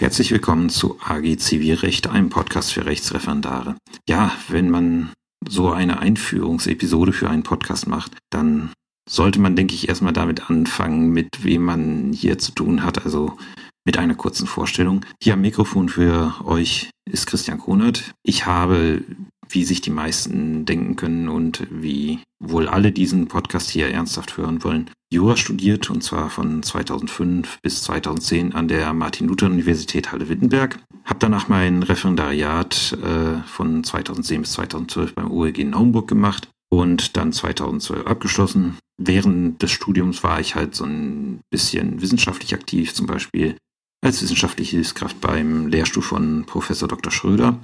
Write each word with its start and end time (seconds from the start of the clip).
Herzlich 0.00 0.30
willkommen 0.30 0.70
zu 0.70 0.98
AG 0.98 1.36
Zivilrecht, 1.36 2.06
einem 2.08 2.30
Podcast 2.30 2.72
für 2.72 2.86
Rechtsreferendare. 2.86 3.76
Ja, 4.08 4.32
wenn 4.48 4.70
man 4.70 5.12
so 5.46 5.72
eine 5.72 5.98
Einführungsepisode 5.98 7.12
für 7.12 7.28
einen 7.28 7.42
Podcast 7.42 7.86
macht, 7.86 8.16
dann 8.30 8.70
sollte 9.06 9.40
man, 9.40 9.56
denke 9.56 9.74
ich, 9.74 9.90
erstmal 9.90 10.14
damit 10.14 10.48
anfangen, 10.48 11.10
mit 11.10 11.44
wem 11.44 11.64
man 11.64 12.14
hier 12.14 12.38
zu 12.38 12.52
tun 12.52 12.82
hat, 12.82 13.04
also 13.04 13.36
mit 13.84 13.98
einer 13.98 14.14
kurzen 14.14 14.46
Vorstellung. 14.46 15.04
Hier 15.22 15.34
am 15.34 15.42
Mikrofon 15.42 15.90
für 15.90 16.34
euch 16.46 16.88
ist 17.04 17.26
Christian 17.26 17.58
Konert. 17.58 18.14
Ich 18.22 18.46
habe 18.46 19.04
wie 19.52 19.64
sich 19.64 19.80
die 19.80 19.90
meisten 19.90 20.64
denken 20.64 20.96
können 20.96 21.28
und 21.28 21.66
wie 21.70 22.20
wohl 22.42 22.68
alle 22.68 22.92
diesen 22.92 23.28
Podcast 23.28 23.70
hier 23.70 23.88
ernsthaft 23.88 24.36
hören 24.36 24.64
wollen, 24.64 24.90
Jura 25.12 25.36
studiert 25.36 25.90
und 25.90 26.02
zwar 26.02 26.30
von 26.30 26.62
2005 26.62 27.58
bis 27.62 27.82
2010 27.82 28.54
an 28.54 28.68
der 28.68 28.92
Martin-Luther-Universität 28.92 30.12
Halle-Wittenberg. 30.12 30.78
Habe 31.04 31.18
danach 31.18 31.48
mein 31.48 31.82
Referendariat 31.82 32.96
äh, 33.02 33.42
von 33.46 33.82
2010 33.82 34.42
bis 34.42 34.52
2012 34.52 35.14
beim 35.14 35.30
OEG 35.30 35.58
in 35.58 35.70
Naumburg 35.70 36.06
gemacht 36.06 36.48
und 36.70 37.16
dann 37.16 37.32
2012 37.32 38.06
abgeschlossen. 38.06 38.78
Während 38.98 39.60
des 39.60 39.72
Studiums 39.72 40.22
war 40.22 40.40
ich 40.40 40.54
halt 40.54 40.76
so 40.76 40.84
ein 40.84 41.40
bisschen 41.50 42.00
wissenschaftlich 42.00 42.54
aktiv, 42.54 42.94
zum 42.94 43.06
Beispiel 43.06 43.56
als 44.02 44.22
wissenschaftliche 44.22 44.76
Hilfskraft 44.76 45.20
beim 45.20 45.66
Lehrstuhl 45.66 46.02
von 46.02 46.44
Professor 46.46 46.88
Dr. 46.88 47.10
Schröder 47.10 47.58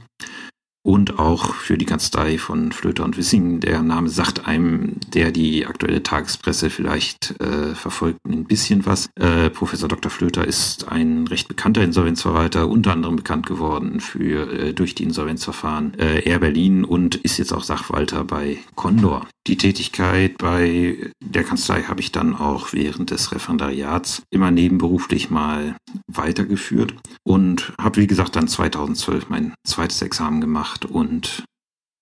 und 0.86 1.18
auch 1.18 1.54
für 1.54 1.76
die 1.76 1.84
Kanzlei 1.84 2.38
von 2.38 2.70
Flöter 2.70 3.04
und 3.04 3.16
Wissing. 3.16 3.58
Der 3.58 3.82
Name 3.82 4.08
sagt 4.08 4.46
einem, 4.46 4.94
der 5.12 5.32
die 5.32 5.66
aktuelle 5.66 6.04
Tagespresse 6.04 6.70
vielleicht 6.70 7.34
äh, 7.40 7.74
verfolgt, 7.74 8.20
ein 8.24 8.44
bisschen 8.44 8.86
was. 8.86 9.08
Äh, 9.16 9.50
Professor 9.50 9.88
Dr. 9.88 10.12
Flöter 10.12 10.46
ist 10.46 10.86
ein 10.86 11.26
recht 11.26 11.48
bekannter 11.48 11.82
Insolvenzverwalter, 11.82 12.68
unter 12.68 12.92
anderem 12.92 13.16
bekannt 13.16 13.46
geworden 13.46 13.98
für 13.98 14.48
äh, 14.52 14.72
durch 14.74 14.94
die 14.94 15.02
Insolvenzverfahren 15.02 15.98
äh, 15.98 16.20
Air 16.20 16.38
Berlin 16.38 16.84
und 16.84 17.16
ist 17.16 17.38
jetzt 17.38 17.52
auch 17.52 17.64
Sachwalter 17.64 18.22
bei 18.22 18.58
Condor. 18.76 19.26
Die 19.48 19.56
Tätigkeit 19.56 20.38
bei 20.38 20.96
der 21.20 21.44
Kanzlei 21.44 21.82
habe 21.82 22.00
ich 22.00 22.10
dann 22.10 22.34
auch 22.34 22.72
während 22.72 23.10
des 23.10 23.30
Referendariats 23.32 24.22
immer 24.30 24.50
nebenberuflich 24.50 25.30
mal 25.30 25.76
weitergeführt 26.08 26.94
und 27.24 27.72
habe, 27.80 28.00
wie 28.00 28.08
gesagt, 28.08 28.34
dann 28.34 28.48
2012 28.48 29.28
mein 29.28 29.54
zweites 29.64 30.02
Examen 30.02 30.40
gemacht 30.40 30.75
und 30.84 31.44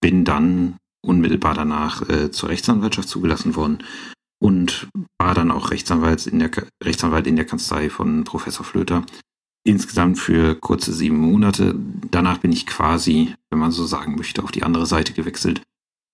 bin 0.00 0.24
dann 0.24 0.76
unmittelbar 1.04 1.54
danach 1.54 2.08
äh, 2.08 2.30
zur 2.30 2.48
Rechtsanwaltschaft 2.48 3.08
zugelassen 3.08 3.56
worden 3.56 3.78
und 4.42 4.88
war 5.18 5.34
dann 5.34 5.50
auch 5.50 5.70
Rechtsanwalt 5.70 6.26
in 6.26 6.38
der, 6.38 6.50
Rechtsanwalt 6.82 7.26
in 7.26 7.36
der 7.36 7.46
Kanzlei 7.46 7.88
von 7.88 8.24
Professor 8.24 8.64
Flöter. 8.64 9.04
Insgesamt 9.66 10.18
für 10.18 10.54
kurze 10.56 10.92
sieben 10.92 11.16
Monate. 11.16 11.74
Danach 12.10 12.38
bin 12.38 12.52
ich 12.52 12.66
quasi, 12.66 13.34
wenn 13.50 13.58
man 13.58 13.70
so 13.70 13.86
sagen 13.86 14.16
möchte, 14.16 14.42
auf 14.42 14.52
die 14.52 14.62
andere 14.62 14.84
Seite 14.84 15.14
gewechselt 15.14 15.62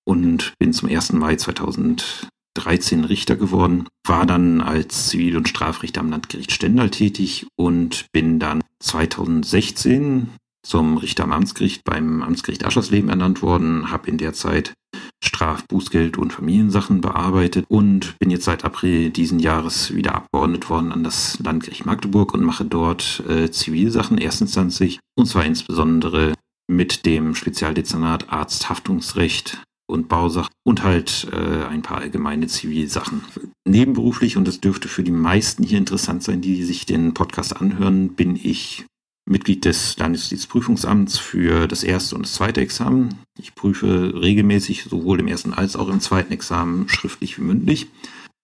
und 0.05 0.55
bin 0.61 0.72
zum 0.72 0.89
1. 0.89 1.14
Mai 1.14 1.34
2013 1.34 3.05
Richter 3.05 3.34
geworden, 3.34 3.89
war 4.06 4.27
dann 4.27 4.61
als 4.61 5.08
Zivil- 5.08 5.36
und 5.36 5.48
Strafrichter 5.48 6.00
am 6.00 6.11
Landgericht 6.11 6.52
Stendal 6.52 6.91
tätig 6.91 7.48
und 7.56 8.06
bin 8.12 8.39
dann 8.39 8.62
2016 8.78 10.28
zum 10.62 10.97
Richter 10.97 11.25
am 11.25 11.33
Amtsgericht 11.33 11.83
beim 11.84 12.22
Amtsgericht 12.22 12.64
Aschersleben 12.64 13.11
ernannt 13.11 13.42
worden, 13.42 13.91
habe 13.91 14.08
in 14.08 14.19
der 14.19 14.33
Zeit 14.33 14.75
Straf-, 15.22 15.67
Bußgeld 15.69 16.19
und 16.19 16.33
Familiensachen 16.33 17.00
bearbeitet 17.00 17.64
und 17.69 18.19
bin 18.19 18.30
jetzt 18.30 18.44
seit 18.44 18.64
April 18.64 19.11
diesen 19.11 19.39
Jahres 19.39 19.94
wieder 19.94 20.14
abgeordnet 20.14 20.69
worden 20.70 20.92
an 20.92 21.05
das 21.05 21.39
Landgericht 21.39 21.86
Magdeburg 21.86 22.34
und 22.34 22.44
mache 22.44 22.64
dort 22.64 23.22
äh, 23.28 23.50
Zivilsachen 23.50 24.19
erstinstanzlich 24.19 24.98
und 25.17 25.27
zwar 25.27 25.44
insbesondere 25.44 26.34
mit 26.69 27.05
dem 27.05 27.34
Spezialdezernat 27.34 28.30
Arzthaftungsrecht 28.33 29.62
und 29.91 30.08
Bausachen 30.08 30.52
und 30.64 30.83
halt 30.83 31.27
äh, 31.33 31.64
ein 31.64 31.83
paar 31.83 31.98
allgemeine 31.98 32.46
Zivilsachen. 32.46 33.23
Nebenberuflich, 33.67 34.36
und 34.36 34.46
das 34.46 34.61
dürfte 34.61 34.89
für 34.89 35.02
die 35.02 35.11
meisten 35.11 35.64
hier 35.64 35.79
interessant 35.79 36.23
sein, 36.23 36.40
die 36.40 36.63
sich 36.63 36.86
den 36.86 37.13
Podcast 37.13 37.61
anhören, 37.61 38.14
bin 38.14 38.36
ich 38.36 38.86
Mitglied 39.30 39.64
des 39.64 39.96
Landesjustizprüfungsamts 39.96 41.17
für 41.18 41.68
das 41.68 41.85
erste 41.85 42.17
und 42.17 42.27
das 42.27 42.33
zweite 42.33 42.61
Examen. 42.61 43.20
Ich 43.39 43.55
prüfe 43.55 44.13
regelmäßig 44.20 44.85
sowohl 44.85 45.20
im 45.20 45.29
ersten 45.29 45.55
als 45.55 45.77
auch 45.77 45.89
im 45.89 46.01
zweiten 46.01 46.33
Examen 46.33 46.89
schriftlich 46.89 47.39
wie 47.39 47.42
mündlich. 47.42 47.86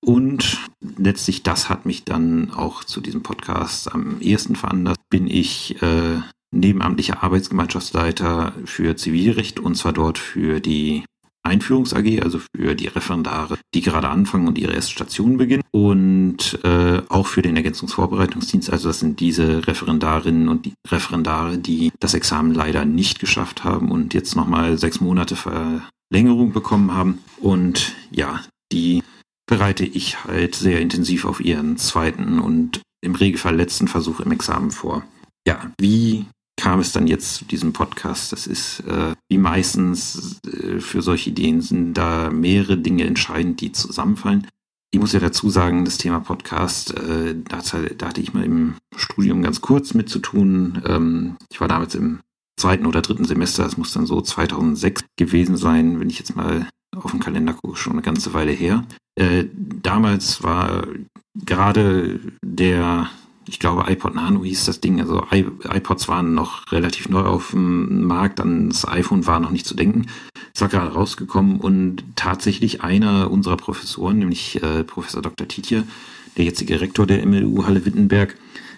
Und 0.01 0.59
letztlich 0.81 1.43
das 1.43 1.69
hat 1.69 1.87
mich 1.87 2.05
dann 2.05 2.53
auch 2.53 2.85
zu 2.85 3.01
diesem 3.01 3.25
Podcast 3.25 3.93
am 3.93 4.21
ehesten 4.21 4.55
veranlasst. 4.55 5.01
Bin 5.11 5.27
ich 5.27 5.83
äh, 5.83 6.21
nebenamtlicher 6.53 7.23
Arbeitsgemeinschaftsleiter 7.23 8.53
für 8.65 8.97
Zivilrecht 8.97 9.59
und 9.59 9.75
zwar 9.75 9.93
dort 9.93 10.19
für 10.19 10.61
die 10.61 11.03
Einführungs 11.47 11.95
AG, 11.95 12.23
also 12.23 12.41
für 12.55 12.75
die 12.75 12.89
Referendare, 12.89 13.59
die 13.75 13.81
gerade 13.81 14.09
anfangen 14.09 14.49
und 14.49 14.59
ihre 14.59 14.75
erste 14.75 14.93
Station 14.93 15.37
beginnen. 15.37 15.63
Und 15.71 16.59
äh, 16.65 17.03
auch 17.09 17.27
für 17.27 17.43
den 17.43 17.57
Ergänzungsvorbereitungsdienst, 17.57 18.71
also 18.71 18.89
das 18.89 19.01
sind 19.01 19.21
diese 19.21 19.67
Referendarinnen 19.67 20.49
und 20.49 20.67
die 20.67 20.75
Referendare, 20.89 21.59
die 21.59 21.93
das 22.01 22.15
Examen 22.15 22.55
leider 22.55 22.85
nicht 22.85 23.19
geschafft 23.19 23.65
haben 23.65 23.91
und 23.91 24.15
jetzt 24.15 24.37
nochmal 24.37 24.79
sechs 24.79 25.01
Monate 25.01 25.37
Verlängerung 25.37 26.53
bekommen 26.53 26.93
haben. 26.93 27.19
Und 27.39 27.95
ja, 28.11 28.41
die 28.73 29.03
bereite 29.47 29.85
ich 29.85 30.25
halt 30.25 30.55
sehr 30.55 30.81
intensiv 30.81 31.25
auf 31.25 31.41
ihren 31.41 31.77
zweiten 31.79 32.39
und 32.41 32.81
im 33.01 33.15
Regelfall 33.15 33.57
letzten 33.57 33.89
Versuch 33.89 34.21
im 34.21 34.33
Examen 34.33 34.71
vor. 34.71 35.05
Ja, 35.47 35.71
wie 35.79 36.27
kam 36.57 36.81
es 36.81 36.93
dann 36.93 37.07
jetzt 37.07 37.35
zu 37.35 37.45
diesem 37.45 37.73
Podcast. 37.73 38.33
Das 38.33 38.47
ist 38.47 38.81
äh, 38.81 39.15
wie 39.29 39.39
meistens 39.39 40.41
äh, 40.47 40.81
für 40.81 41.03
solche 41.03 41.31
Ideen 41.31 41.61
sind 41.61 41.95
da 41.95 42.31
mehrere 42.31 42.79
Dinge 42.79 43.05
entscheidend, 43.05 43.61
die 43.61 43.73
zusammenfallen. 43.73 44.47
Ich 44.91 45.01
muss 45.01 45.13
ja 45.13 45.21
dazu 45.21 45.51
sagen, 45.51 45.85
das 45.85 45.99
Thema 45.99 46.21
Podcast, 46.21 46.97
äh, 46.97 47.35
da, 47.49 47.61
da 47.99 48.09
hatte 48.09 48.21
ich 48.21 48.33
mal 48.33 48.45
im 48.45 48.77
Studium 48.97 49.43
ganz 49.43 49.61
kurz 49.61 49.95
mit 49.95 50.09
zu 50.09 50.21
tun. 50.21 50.83
Ähm, 50.87 51.37
ich 51.51 51.61
war 51.61 51.69
damals 51.69 51.95
im 51.95 52.21
zweiten 52.59 52.87
oder 52.87 53.03
dritten 53.03 53.27
Semester, 53.27 53.65
das 53.65 53.77
muss 53.77 53.93
dann 53.93 54.07
so 54.07 54.21
2006 54.21 55.05
gewesen 55.17 55.57
sein, 55.57 56.01
wenn 56.01 56.09
ich 56.09 56.19
jetzt 56.19 56.37
mal 56.37 56.69
auf 56.97 57.11
den 57.11 57.21
Kalender 57.21 57.53
gucke, 57.53 57.77
schon 57.77 57.93
eine 57.93 58.03
ganze 58.03 58.33
Weile 58.33 58.53
her. 58.53 58.85
Äh, 59.17 59.45
damals 59.55 60.43
war 60.43 60.87
gerade 61.35 62.21
der 62.43 63.11
ich 63.49 63.59
glaube, 63.59 63.91
iPod 63.91 64.15
Nano 64.15 64.45
hieß 64.45 64.65
das 64.65 64.81
Ding. 64.81 65.01
Also 65.01 65.25
iPods 65.31 66.09
waren 66.09 66.35
noch 66.35 66.71
relativ 66.73 67.09
neu 67.09 67.23
auf 67.23 67.51
dem 67.51 68.05
Markt, 68.05 68.39
dann 68.39 68.69
das 68.69 68.87
iPhone 68.87 69.27
war 69.27 69.41
noch 69.41 69.51
nicht 69.51 69.67
zu 69.67 69.75
denken. 69.75 70.07
Es 70.55 70.61
war 70.61 70.69
gerade 70.69 70.93
rausgekommen 70.93 71.61
und 71.61 72.03
tatsächlich 72.17 72.83
einer 72.83 73.31
unserer 73.31 73.57
Professoren, 73.57 74.19
nämlich 74.19 74.63
äh, 74.63 74.85
Professor 74.85 75.23
Dr. 75.23 75.47
Tietje, 75.47 75.85
der 76.37 76.45
jetzige 76.47 76.81
Rektor 76.81 77.07
der 77.07 77.25
MLU 77.27 77.65
Halle 77.65 77.85
Wittenberg, 77.85 78.37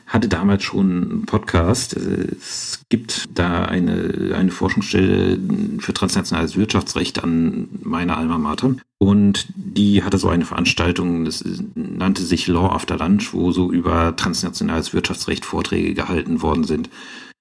hatte 0.08 0.28
damals 0.28 0.64
schon 0.64 0.90
einen 0.90 1.26
Podcast. 1.26 1.94
Es 1.94 2.82
gibt 2.88 3.28
da 3.38 3.66
eine, 3.66 4.34
eine 4.34 4.50
Forschungsstelle 4.50 5.38
für 5.78 5.92
transnationales 5.92 6.56
Wirtschaftsrecht 6.56 7.22
an 7.22 7.68
meiner 7.82 8.16
Alma 8.16 8.38
Mater. 8.38 8.74
Und 8.98 9.46
die 9.54 10.02
hatte 10.02 10.18
so 10.18 10.28
eine 10.28 10.46
Veranstaltung, 10.46 11.24
das 11.24 11.44
nannte 11.74 12.22
sich 12.22 12.48
Law 12.48 12.70
After 12.70 12.96
Lunch, 12.96 13.32
wo 13.32 13.52
so 13.52 13.70
über 13.70 14.16
transnationales 14.16 14.92
Wirtschaftsrecht 14.94 15.44
Vorträge 15.44 15.94
gehalten 15.94 16.40
worden 16.42 16.64
sind. 16.64 16.88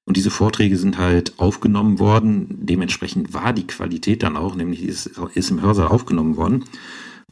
Und 0.06 0.18
diese 0.18 0.30
Vorträge 0.30 0.78
sind 0.78 0.98
halt 0.98 1.40
aufgenommen 1.40 2.00
worden. 2.00 2.48
Dementsprechend 2.50 3.34
war 3.34 3.54
die 3.54 3.68
Qualität 3.68 4.24
dann 4.24 4.38
auch, 4.38 4.56
nämlich 4.56 4.84
ist, 4.84 5.12
ist 5.34 5.52
im 5.52 5.62
Hörsaal 5.62 5.88
aufgenommen 5.88 6.38
worden 6.38 6.66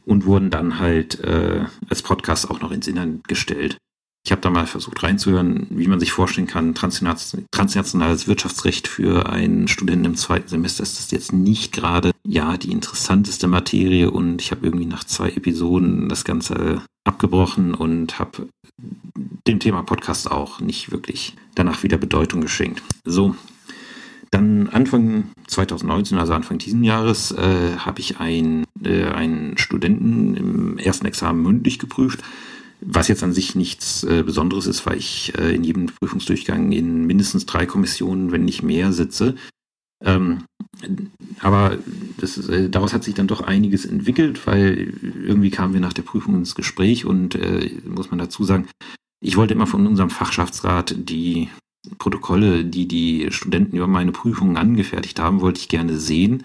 und 0.06 0.24
wurden 0.24 0.50
dann 0.50 0.78
halt 0.78 1.20
äh, 1.20 1.64
als 1.88 2.02
Podcast 2.02 2.50
auch 2.50 2.60
noch 2.60 2.70
ins 2.72 2.86
Internet 2.86 3.28
gestellt. 3.28 3.78
Ich 4.26 4.32
habe 4.32 4.42
da 4.42 4.50
mal 4.50 4.66
versucht 4.66 5.04
reinzuhören, 5.04 5.68
wie 5.70 5.86
man 5.86 6.00
sich 6.00 6.10
vorstellen 6.10 6.48
kann, 6.48 6.74
transnationales 6.74 8.26
Wirtschaftsrecht 8.26 8.88
für 8.88 9.28
einen 9.28 9.68
Studenten 9.68 10.04
im 10.04 10.16
zweiten 10.16 10.48
Semester 10.48 10.82
ist 10.82 10.98
das 10.98 11.12
jetzt 11.12 11.32
nicht 11.32 11.72
gerade 11.72 12.10
ja 12.26 12.56
die 12.56 12.72
interessanteste 12.72 13.46
Materie 13.46 14.10
und 14.10 14.42
ich 14.42 14.50
habe 14.50 14.66
irgendwie 14.66 14.86
nach 14.86 15.04
zwei 15.04 15.28
Episoden 15.28 16.08
das 16.08 16.24
Ganze 16.24 16.82
abgebrochen 17.04 17.72
und 17.74 18.18
habe 18.18 18.48
dem 19.46 19.60
Thema 19.60 19.84
Podcast 19.84 20.28
auch 20.28 20.58
nicht 20.58 20.90
wirklich 20.90 21.36
danach 21.54 21.84
wieder 21.84 21.96
Bedeutung 21.96 22.40
geschenkt. 22.40 22.82
So, 23.04 23.36
dann 24.32 24.66
Anfang 24.66 25.30
2019, 25.46 26.18
also 26.18 26.32
Anfang 26.32 26.58
diesen 26.58 26.82
Jahres, 26.82 27.30
äh, 27.30 27.76
habe 27.78 28.00
ich 28.00 28.18
ein, 28.18 28.64
äh, 28.82 29.04
einen 29.04 29.56
Studenten 29.56 30.34
im 30.34 30.78
ersten 30.78 31.06
Examen 31.06 31.40
mündlich 31.44 31.78
geprüft 31.78 32.24
was 32.80 33.08
jetzt 33.08 33.22
an 33.22 33.32
sich 33.32 33.54
nichts 33.54 34.04
äh, 34.04 34.22
Besonderes 34.22 34.66
ist, 34.66 34.86
weil 34.86 34.98
ich 34.98 35.32
äh, 35.38 35.54
in 35.54 35.64
jedem 35.64 35.86
Prüfungsdurchgang 35.86 36.72
in 36.72 37.06
mindestens 37.06 37.46
drei 37.46 37.66
Kommissionen, 37.66 38.32
wenn 38.32 38.44
nicht 38.44 38.62
mehr, 38.62 38.92
sitze. 38.92 39.36
Ähm, 40.04 40.44
aber 41.40 41.78
das, 42.18 42.36
äh, 42.48 42.68
daraus 42.68 42.92
hat 42.92 43.02
sich 43.02 43.14
dann 43.14 43.28
doch 43.28 43.40
einiges 43.40 43.86
entwickelt, 43.86 44.46
weil 44.46 44.92
irgendwie 45.02 45.50
kamen 45.50 45.72
wir 45.72 45.80
nach 45.80 45.94
der 45.94 46.02
Prüfung 46.02 46.34
ins 46.36 46.54
Gespräch 46.54 47.06
und 47.06 47.34
äh, 47.34 47.70
muss 47.84 48.10
man 48.10 48.18
dazu 48.18 48.44
sagen, 48.44 48.68
ich 49.20 49.36
wollte 49.36 49.54
immer 49.54 49.66
von 49.66 49.86
unserem 49.86 50.10
Fachschaftsrat 50.10 50.94
die 50.98 51.48
Protokolle, 51.98 52.64
die 52.64 52.86
die 52.86 53.28
Studenten 53.30 53.76
über 53.76 53.86
meine 53.86 54.12
Prüfungen 54.12 54.56
angefertigt 54.56 55.18
haben, 55.18 55.40
wollte 55.40 55.60
ich 55.60 55.68
gerne 55.68 55.98
sehen. 55.98 56.44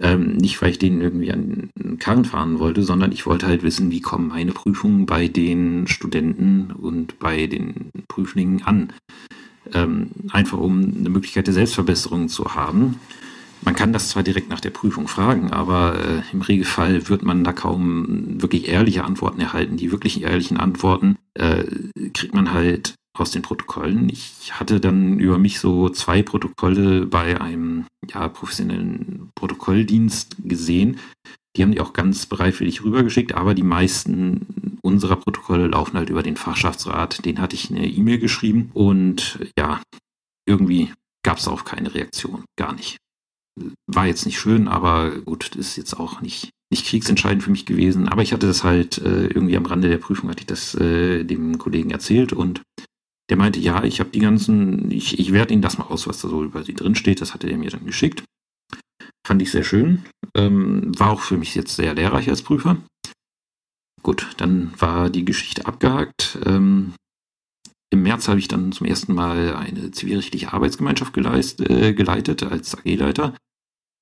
Ähm, 0.00 0.36
nicht, 0.36 0.60
weil 0.60 0.70
ich 0.70 0.78
denen 0.80 1.00
irgendwie 1.00 1.30
an 1.30 1.70
den 1.76 1.98
Karren 1.98 2.24
fahren 2.24 2.58
wollte, 2.58 2.82
sondern 2.82 3.12
ich 3.12 3.26
wollte 3.26 3.46
halt 3.46 3.62
wissen, 3.62 3.92
wie 3.92 4.00
kommen 4.00 4.28
meine 4.28 4.52
Prüfungen 4.52 5.06
bei 5.06 5.28
den 5.28 5.86
Studenten 5.86 6.72
und 6.72 7.20
bei 7.20 7.46
den 7.46 7.90
Prüflingen 8.08 8.62
an. 8.64 8.92
Ähm, 9.72 10.10
einfach 10.30 10.58
um 10.58 10.94
eine 10.98 11.10
Möglichkeit 11.10 11.46
der 11.46 11.54
Selbstverbesserung 11.54 12.28
zu 12.28 12.54
haben. 12.54 12.98
Man 13.64 13.74
kann 13.74 13.92
das 13.92 14.10
zwar 14.10 14.22
direkt 14.22 14.50
nach 14.50 14.60
der 14.60 14.70
Prüfung 14.70 15.08
fragen, 15.08 15.52
aber 15.52 15.96
äh, 15.98 16.22
im 16.32 16.42
Regelfall 16.42 17.08
wird 17.08 17.22
man 17.22 17.44
da 17.44 17.52
kaum 17.52 18.42
wirklich 18.42 18.68
ehrliche 18.68 19.04
Antworten 19.04 19.40
erhalten. 19.40 19.76
Die 19.76 19.90
wirklich 19.90 20.22
ehrlichen 20.22 20.58
Antworten 20.58 21.16
äh, 21.34 21.64
kriegt 22.12 22.34
man 22.34 22.52
halt 22.52 22.94
aus 23.16 23.30
den 23.30 23.42
Protokollen. 23.42 24.08
Ich 24.08 24.52
hatte 24.58 24.80
dann 24.80 25.18
über 25.20 25.38
mich 25.38 25.60
so 25.60 25.88
zwei 25.88 26.22
Protokolle 26.22 27.06
bei 27.06 27.40
einem 27.40 27.86
ja, 28.12 28.28
professionellen 28.28 29.30
Protokolldienst 29.34 30.36
gesehen. 30.44 30.98
Die 31.56 31.62
haben 31.62 31.72
die 31.72 31.80
auch 31.80 31.92
ganz 31.92 32.26
bereitwillig 32.26 32.82
rübergeschickt, 32.82 33.34
aber 33.34 33.54
die 33.54 33.62
meisten 33.62 34.78
unserer 34.82 35.16
Protokolle 35.16 35.68
laufen 35.68 35.96
halt 35.96 36.10
über 36.10 36.22
den 36.22 36.36
Fachschaftsrat. 36.36 37.24
Den 37.24 37.40
hatte 37.40 37.54
ich 37.54 37.70
eine 37.70 37.86
E-Mail 37.86 38.18
geschrieben 38.18 38.70
und 38.74 39.38
ja, 39.56 39.80
irgendwie 40.46 40.92
gab 41.24 41.38
es 41.38 41.48
auch 41.48 41.64
keine 41.64 41.94
Reaktion, 41.94 42.44
gar 42.58 42.74
nicht. 42.74 42.98
War 43.86 44.06
jetzt 44.06 44.26
nicht 44.26 44.40
schön, 44.40 44.66
aber 44.66 45.12
gut, 45.20 45.54
ist 45.54 45.76
jetzt 45.76 45.94
auch 45.94 46.20
nicht, 46.20 46.50
nicht 46.72 46.86
kriegsentscheidend 46.86 47.44
für 47.44 47.52
mich 47.52 47.66
gewesen. 47.66 48.08
Aber 48.08 48.22
ich 48.22 48.32
hatte 48.32 48.48
das 48.48 48.64
halt 48.64 48.98
äh, 48.98 49.26
irgendwie 49.26 49.56
am 49.56 49.66
Rande 49.66 49.88
der 49.88 49.98
Prüfung, 49.98 50.28
hatte 50.28 50.40
ich 50.40 50.46
das 50.46 50.74
äh, 50.74 51.22
dem 51.22 51.56
Kollegen 51.58 51.92
erzählt 51.92 52.32
und 52.32 52.62
der 53.30 53.36
meinte, 53.36 53.58
ja, 53.60 53.84
ich 53.84 54.00
habe 54.00 54.10
die 54.10 54.18
ganzen, 54.18 54.90
ich, 54.90 55.18
ich 55.18 55.32
werde 55.32 55.52
Ihnen 55.52 55.62
das 55.62 55.78
mal 55.78 55.86
aus, 55.86 56.06
was 56.06 56.20
da 56.20 56.28
so 56.28 56.44
über 56.44 56.62
Sie 56.62 56.74
drin 56.74 56.94
steht. 56.94 57.20
Das 57.20 57.32
hatte 57.32 57.48
er 57.48 57.56
mir 57.56 57.70
dann 57.70 57.86
geschickt. 57.86 58.24
Fand 59.26 59.40
ich 59.40 59.50
sehr 59.50 59.64
schön. 59.64 60.04
Ähm, 60.36 60.92
war 60.98 61.10
auch 61.10 61.20
für 61.20 61.38
mich 61.38 61.54
jetzt 61.54 61.76
sehr 61.76 61.94
lehrreich 61.94 62.28
als 62.28 62.42
Prüfer. 62.42 62.76
Gut, 64.02 64.28
dann 64.36 64.72
war 64.78 65.08
die 65.08 65.24
Geschichte 65.24 65.64
abgehakt. 65.64 66.38
Ähm, 66.44 66.92
Im 67.90 68.02
März 68.02 68.28
habe 68.28 68.38
ich 68.38 68.48
dann 68.48 68.72
zum 68.72 68.86
ersten 68.86 69.14
Mal 69.14 69.56
eine 69.56 69.90
zivilrechtliche 69.92 70.52
Arbeitsgemeinschaft 70.52 71.14
geleist, 71.14 71.60
äh, 71.62 71.94
geleitet 71.94 72.42
als 72.42 72.76
AG-Leiter. 72.76 73.34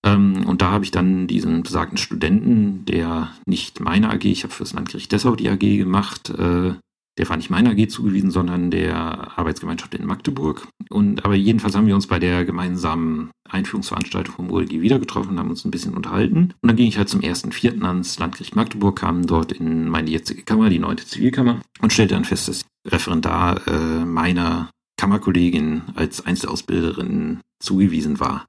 Ähm, 0.05 0.45
und 0.47 0.61
da 0.61 0.73
habe 0.73 0.85
ich 0.85 0.91
dann 0.91 1.29
diesen 1.29 1.63
besagten 1.63 1.99
Studenten, 1.99 2.85
der 2.87 3.33
nicht 3.47 3.79
meine 3.79 4.11
AG, 4.11 4.25
ich 4.25 4.43
habe 4.43 4.53
fürs 4.53 4.73
Landgericht 4.73 5.13
Dessau 5.13 5.37
die 5.37 5.49
AG 5.49 5.61
gemacht, 5.61 6.31
äh, 6.31 6.75
der 7.19 7.29
war 7.29 7.37
nicht 7.37 7.51
meiner 7.51 7.71
AG 7.71 7.89
zugewiesen, 7.89 8.31
sondern 8.31 8.71
der 8.71 9.39
Arbeitsgemeinschaft 9.39 9.95
in 9.95 10.07
Magdeburg. 10.07 10.67
Und 10.89 11.25
aber 11.25 11.35
jedenfalls 11.35 11.77
haben 11.77 11.87
wir 11.87 11.95
uns 11.95 12.07
bei 12.07 12.19
der 12.19 12.45
gemeinsamen 12.45 13.31
Einführungsveranstaltung 13.49 14.35
vom 14.35 14.51
OLG 14.51 14.81
wieder 14.81 14.99
getroffen, 14.99 15.39
haben 15.39 15.51
uns 15.51 15.65
ein 15.65 15.71
bisschen 15.71 15.95
unterhalten. 15.95 16.55
Und 16.61 16.69
dann 16.69 16.77
ging 16.77 16.87
ich 16.87 16.97
halt 16.97 17.09
zum 17.09 17.21
ersten 17.21 17.53
Vierten 17.53 17.85
ans 17.85 18.19
Landgericht 18.19 18.57
Magdeburg, 18.57 18.99
kam 18.99 19.27
dort 19.27 19.53
in 19.53 19.89
meine 19.89 20.11
jetzige 20.11 20.43
Kammer, 20.43 20.71
die 20.71 20.79
neunte 20.79 21.07
Zivilkammer, 21.07 21.61
und 21.81 21.93
stellte 21.93 22.15
dann 22.15 22.25
fest, 22.25 22.49
dass 22.49 22.65
Referendar 22.87 23.67
äh, 23.67 24.05
meiner 24.05 24.71
Kammerkollegin 24.97 25.83
als 25.95 26.25
Einzelausbilderin 26.25 27.41
zugewiesen 27.61 28.21
war. 28.21 28.47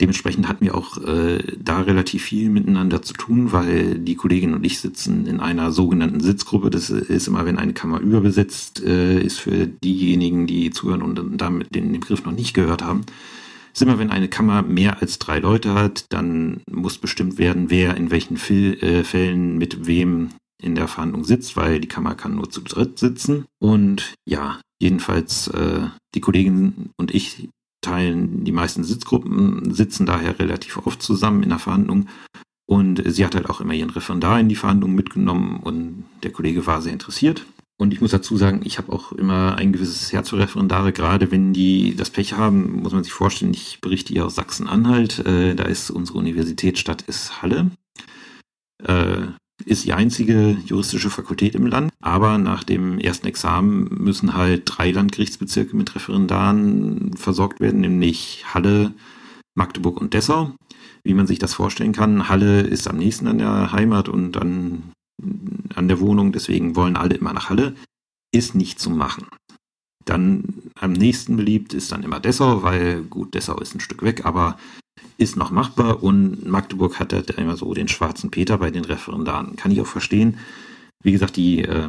Dementsprechend 0.00 0.48
hatten 0.48 0.64
wir 0.64 0.74
auch 0.74 0.98
äh, 0.98 1.38
da 1.58 1.80
relativ 1.80 2.24
viel 2.24 2.50
miteinander 2.50 3.02
zu 3.02 3.14
tun, 3.14 3.52
weil 3.52 3.98
die 3.98 4.16
Kollegin 4.16 4.54
und 4.54 4.64
ich 4.64 4.80
sitzen 4.80 5.26
in 5.26 5.40
einer 5.40 5.70
sogenannten 5.72 6.20
Sitzgruppe. 6.20 6.70
Das 6.70 6.90
ist 6.90 7.28
immer, 7.28 7.46
wenn 7.46 7.58
eine 7.58 7.74
Kammer 7.74 8.00
überbesetzt 8.00 8.82
äh, 8.82 9.20
ist 9.20 9.38
für 9.40 9.66
diejenigen, 9.66 10.46
die 10.46 10.70
zuhören 10.70 11.02
und 11.02 11.40
damit 11.40 11.74
den, 11.74 11.92
Begriff 11.92 12.24
noch 12.24 12.32
nicht 12.32 12.54
gehört 12.54 12.82
haben. 12.82 13.02
Ist 13.72 13.82
immer, 13.82 13.98
wenn 13.98 14.10
eine 14.10 14.28
Kammer 14.28 14.62
mehr 14.62 15.00
als 15.00 15.18
drei 15.18 15.38
Leute 15.38 15.74
hat, 15.74 16.06
dann 16.10 16.62
muss 16.70 16.98
bestimmt 16.98 17.38
werden, 17.38 17.70
wer 17.70 17.96
in 17.96 18.10
welchen 18.10 18.36
Fil 18.36 18.74
äh, 18.82 19.04
Fällen 19.04 19.58
mit 19.58 19.86
wem 19.86 20.30
in 20.60 20.74
der 20.74 20.88
Verhandlung 20.88 21.24
sitzt, 21.24 21.56
weil 21.56 21.80
die 21.80 21.88
Kammer 21.88 22.14
kann 22.14 22.34
nur 22.34 22.50
zu 22.50 22.62
dritt 22.62 22.98
sitzen. 22.98 23.44
Und 23.60 24.14
ja, 24.28 24.60
jedenfalls 24.80 25.48
äh, 25.48 25.88
die 26.14 26.20
Kollegin 26.20 26.90
und 26.96 27.14
ich 27.14 27.48
teilen 27.84 28.44
die 28.44 28.52
meisten 28.52 28.84
Sitzgruppen, 28.84 29.72
sitzen 29.72 30.06
daher 30.06 30.38
relativ 30.38 30.78
oft 30.78 31.02
zusammen 31.02 31.42
in 31.42 31.50
der 31.50 31.58
Verhandlung. 31.58 32.06
Und 32.66 33.02
sie 33.06 33.24
hat 33.24 33.34
halt 33.34 33.50
auch 33.50 33.60
immer 33.60 33.74
ihren 33.74 33.90
Referendar 33.90 34.40
in 34.40 34.48
die 34.48 34.56
Verhandlungen 34.56 34.94
mitgenommen 34.94 35.60
und 35.60 36.04
der 36.22 36.32
Kollege 36.32 36.66
war 36.66 36.80
sehr 36.80 36.92
interessiert. 36.92 37.44
Und 37.76 37.92
ich 37.92 38.00
muss 38.00 38.12
dazu 38.12 38.36
sagen, 38.36 38.60
ich 38.64 38.78
habe 38.78 38.92
auch 38.92 39.12
immer 39.12 39.56
ein 39.56 39.72
gewisses 39.72 40.12
Herz 40.12 40.30
für 40.30 40.38
Referendare, 40.38 40.92
gerade 40.92 41.30
wenn 41.30 41.52
die 41.52 41.96
das 41.96 42.08
Pech 42.08 42.34
haben, 42.34 42.82
muss 42.82 42.92
man 42.92 43.02
sich 43.02 43.12
vorstellen, 43.12 43.52
ich 43.52 43.80
berichte 43.80 44.12
hier 44.12 44.24
aus 44.24 44.36
Sachsen-Anhalt, 44.36 45.18
äh, 45.26 45.54
da 45.54 45.64
ist 45.64 45.90
unsere 45.90 46.18
Universitätsstadt 46.18 47.02
ist 47.02 47.42
Halle. 47.42 47.70
Äh, 48.82 49.26
ist 49.64 49.84
die 49.84 49.92
einzige 49.92 50.56
juristische 50.66 51.10
Fakultät 51.10 51.54
im 51.54 51.66
Land. 51.66 51.92
Aber 52.00 52.38
nach 52.38 52.64
dem 52.64 52.98
ersten 52.98 53.26
Examen 53.26 53.88
müssen 53.90 54.34
halt 54.34 54.62
drei 54.66 54.90
Landgerichtsbezirke 54.90 55.76
mit 55.76 55.94
Referendaren 55.94 57.16
versorgt 57.16 57.60
werden, 57.60 57.80
nämlich 57.80 58.44
Halle, 58.52 58.92
Magdeburg 59.54 60.00
und 60.00 60.14
Dessau. 60.14 60.52
Wie 61.04 61.14
man 61.14 61.26
sich 61.26 61.38
das 61.38 61.54
vorstellen 61.54 61.92
kann, 61.92 62.28
Halle 62.28 62.62
ist 62.62 62.88
am 62.88 62.96
nächsten 62.96 63.26
an 63.26 63.38
der 63.38 63.72
Heimat 63.72 64.08
und 64.08 64.36
an, 64.36 64.92
an 65.74 65.88
der 65.88 66.00
Wohnung, 66.00 66.32
deswegen 66.32 66.76
wollen 66.76 66.96
alle 66.96 67.14
immer 67.14 67.32
nach 67.32 67.50
Halle. 67.50 67.74
Ist 68.32 68.54
nicht 68.54 68.80
zu 68.80 68.90
machen. 68.90 69.26
Dann 70.04 70.44
am 70.78 70.92
nächsten 70.92 71.36
beliebt 71.36 71.72
ist 71.72 71.92
dann 71.92 72.02
immer 72.02 72.20
Dessau, 72.20 72.62
weil 72.62 73.02
gut, 73.02 73.34
Dessau 73.34 73.58
ist 73.58 73.74
ein 73.74 73.80
Stück 73.80 74.02
weg, 74.02 74.26
aber 74.26 74.58
ist 75.16 75.36
noch 75.36 75.50
machbar 75.50 76.02
und 76.02 76.46
Magdeburg 76.46 76.98
hat 76.98 77.12
halt 77.12 77.30
immer 77.30 77.56
so 77.56 77.72
den 77.74 77.88
schwarzen 77.88 78.30
Peter 78.30 78.58
bei 78.58 78.70
den 78.70 78.84
Referendaren. 78.84 79.56
Kann 79.56 79.70
ich 79.70 79.80
auch 79.80 79.86
verstehen. 79.86 80.38
Wie 81.02 81.12
gesagt, 81.12 81.36
die, 81.36 81.62
äh, 81.62 81.88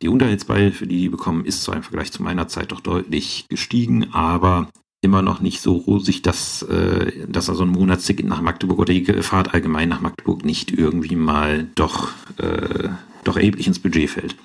die 0.00 0.08
Unterhaltsbeihilfe, 0.08 0.86
die 0.86 0.98
die 0.98 1.08
bekommen, 1.08 1.44
ist 1.44 1.62
zwar 1.62 1.76
im 1.76 1.82
Vergleich 1.82 2.12
zu 2.12 2.22
meiner 2.22 2.48
Zeit 2.48 2.72
doch 2.72 2.80
deutlich 2.80 3.46
gestiegen, 3.48 4.12
aber 4.12 4.68
immer 5.02 5.20
noch 5.20 5.40
nicht 5.40 5.60
so 5.60 5.74
rosig, 5.74 6.22
dass, 6.22 6.62
äh, 6.62 7.26
dass 7.28 7.50
also 7.50 7.64
ein 7.64 7.70
Monatsticket 7.70 8.26
nach 8.26 8.40
Magdeburg 8.40 8.78
oder 8.78 8.94
die 8.94 9.04
Fahrt 9.22 9.52
allgemein 9.52 9.88
nach 9.88 10.00
Magdeburg 10.00 10.44
nicht 10.44 10.70
irgendwie 10.70 11.16
mal 11.16 11.68
doch, 11.74 12.10
äh, 12.38 12.88
doch 13.24 13.36
erheblich 13.36 13.66
ins 13.66 13.80
Budget 13.80 14.10
fällt. 14.10 14.36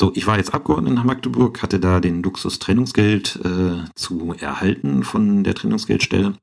So, 0.00 0.12
ich 0.14 0.26
war 0.26 0.36
jetzt 0.36 0.52
Abgeordneter 0.52 0.94
nach 0.94 1.04
Magdeburg, 1.04 1.62
hatte 1.62 1.78
da 1.78 2.00
den 2.00 2.22
Luxus 2.22 2.58
Trennungsgeld 2.58 3.38
äh, 3.44 3.84
zu 3.94 4.34
erhalten 4.38 5.04
von 5.04 5.44
der 5.44 5.54
Trennungsgeldstelle 5.54 6.34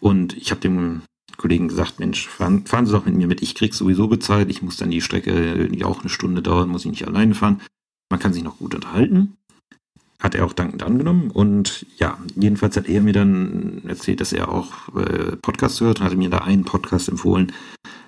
und 0.00 0.36
ich 0.36 0.50
habe 0.50 0.60
dem 0.60 1.02
Kollegen 1.36 1.68
gesagt, 1.68 2.00
Mensch, 2.00 2.28
fahren, 2.28 2.66
fahren 2.66 2.86
Sie 2.86 2.92
doch 2.92 3.04
mit 3.04 3.14
mir 3.14 3.26
mit, 3.26 3.42
ich 3.42 3.54
krieg's 3.54 3.78
sowieso 3.78 4.08
bezahlt, 4.08 4.50
ich 4.50 4.62
muss 4.62 4.76
dann 4.76 4.90
die 4.90 5.00
Strecke, 5.00 5.68
die 5.68 5.84
auch 5.84 6.00
eine 6.00 6.08
Stunde 6.08 6.42
dauert, 6.42 6.68
muss 6.68 6.84
ich 6.84 6.90
nicht 6.90 7.06
alleine 7.06 7.34
fahren. 7.34 7.60
Man 8.10 8.20
kann 8.20 8.32
sich 8.32 8.42
noch 8.42 8.58
gut 8.58 8.74
unterhalten. 8.74 9.36
Hat 10.18 10.34
er 10.34 10.46
auch 10.46 10.54
dankend 10.54 10.82
angenommen 10.82 11.30
und 11.30 11.84
ja, 11.98 12.18
jedenfalls 12.36 12.76
hat 12.76 12.88
er 12.88 13.02
mir 13.02 13.12
dann 13.12 13.82
erzählt, 13.86 14.22
dass 14.22 14.32
er 14.32 14.48
auch 14.48 14.94
äh, 14.96 15.36
Podcasts 15.36 15.80
hört, 15.82 16.00
hatte 16.00 16.16
mir 16.16 16.30
da 16.30 16.38
einen 16.38 16.64
Podcast 16.64 17.10
empfohlen, 17.10 17.52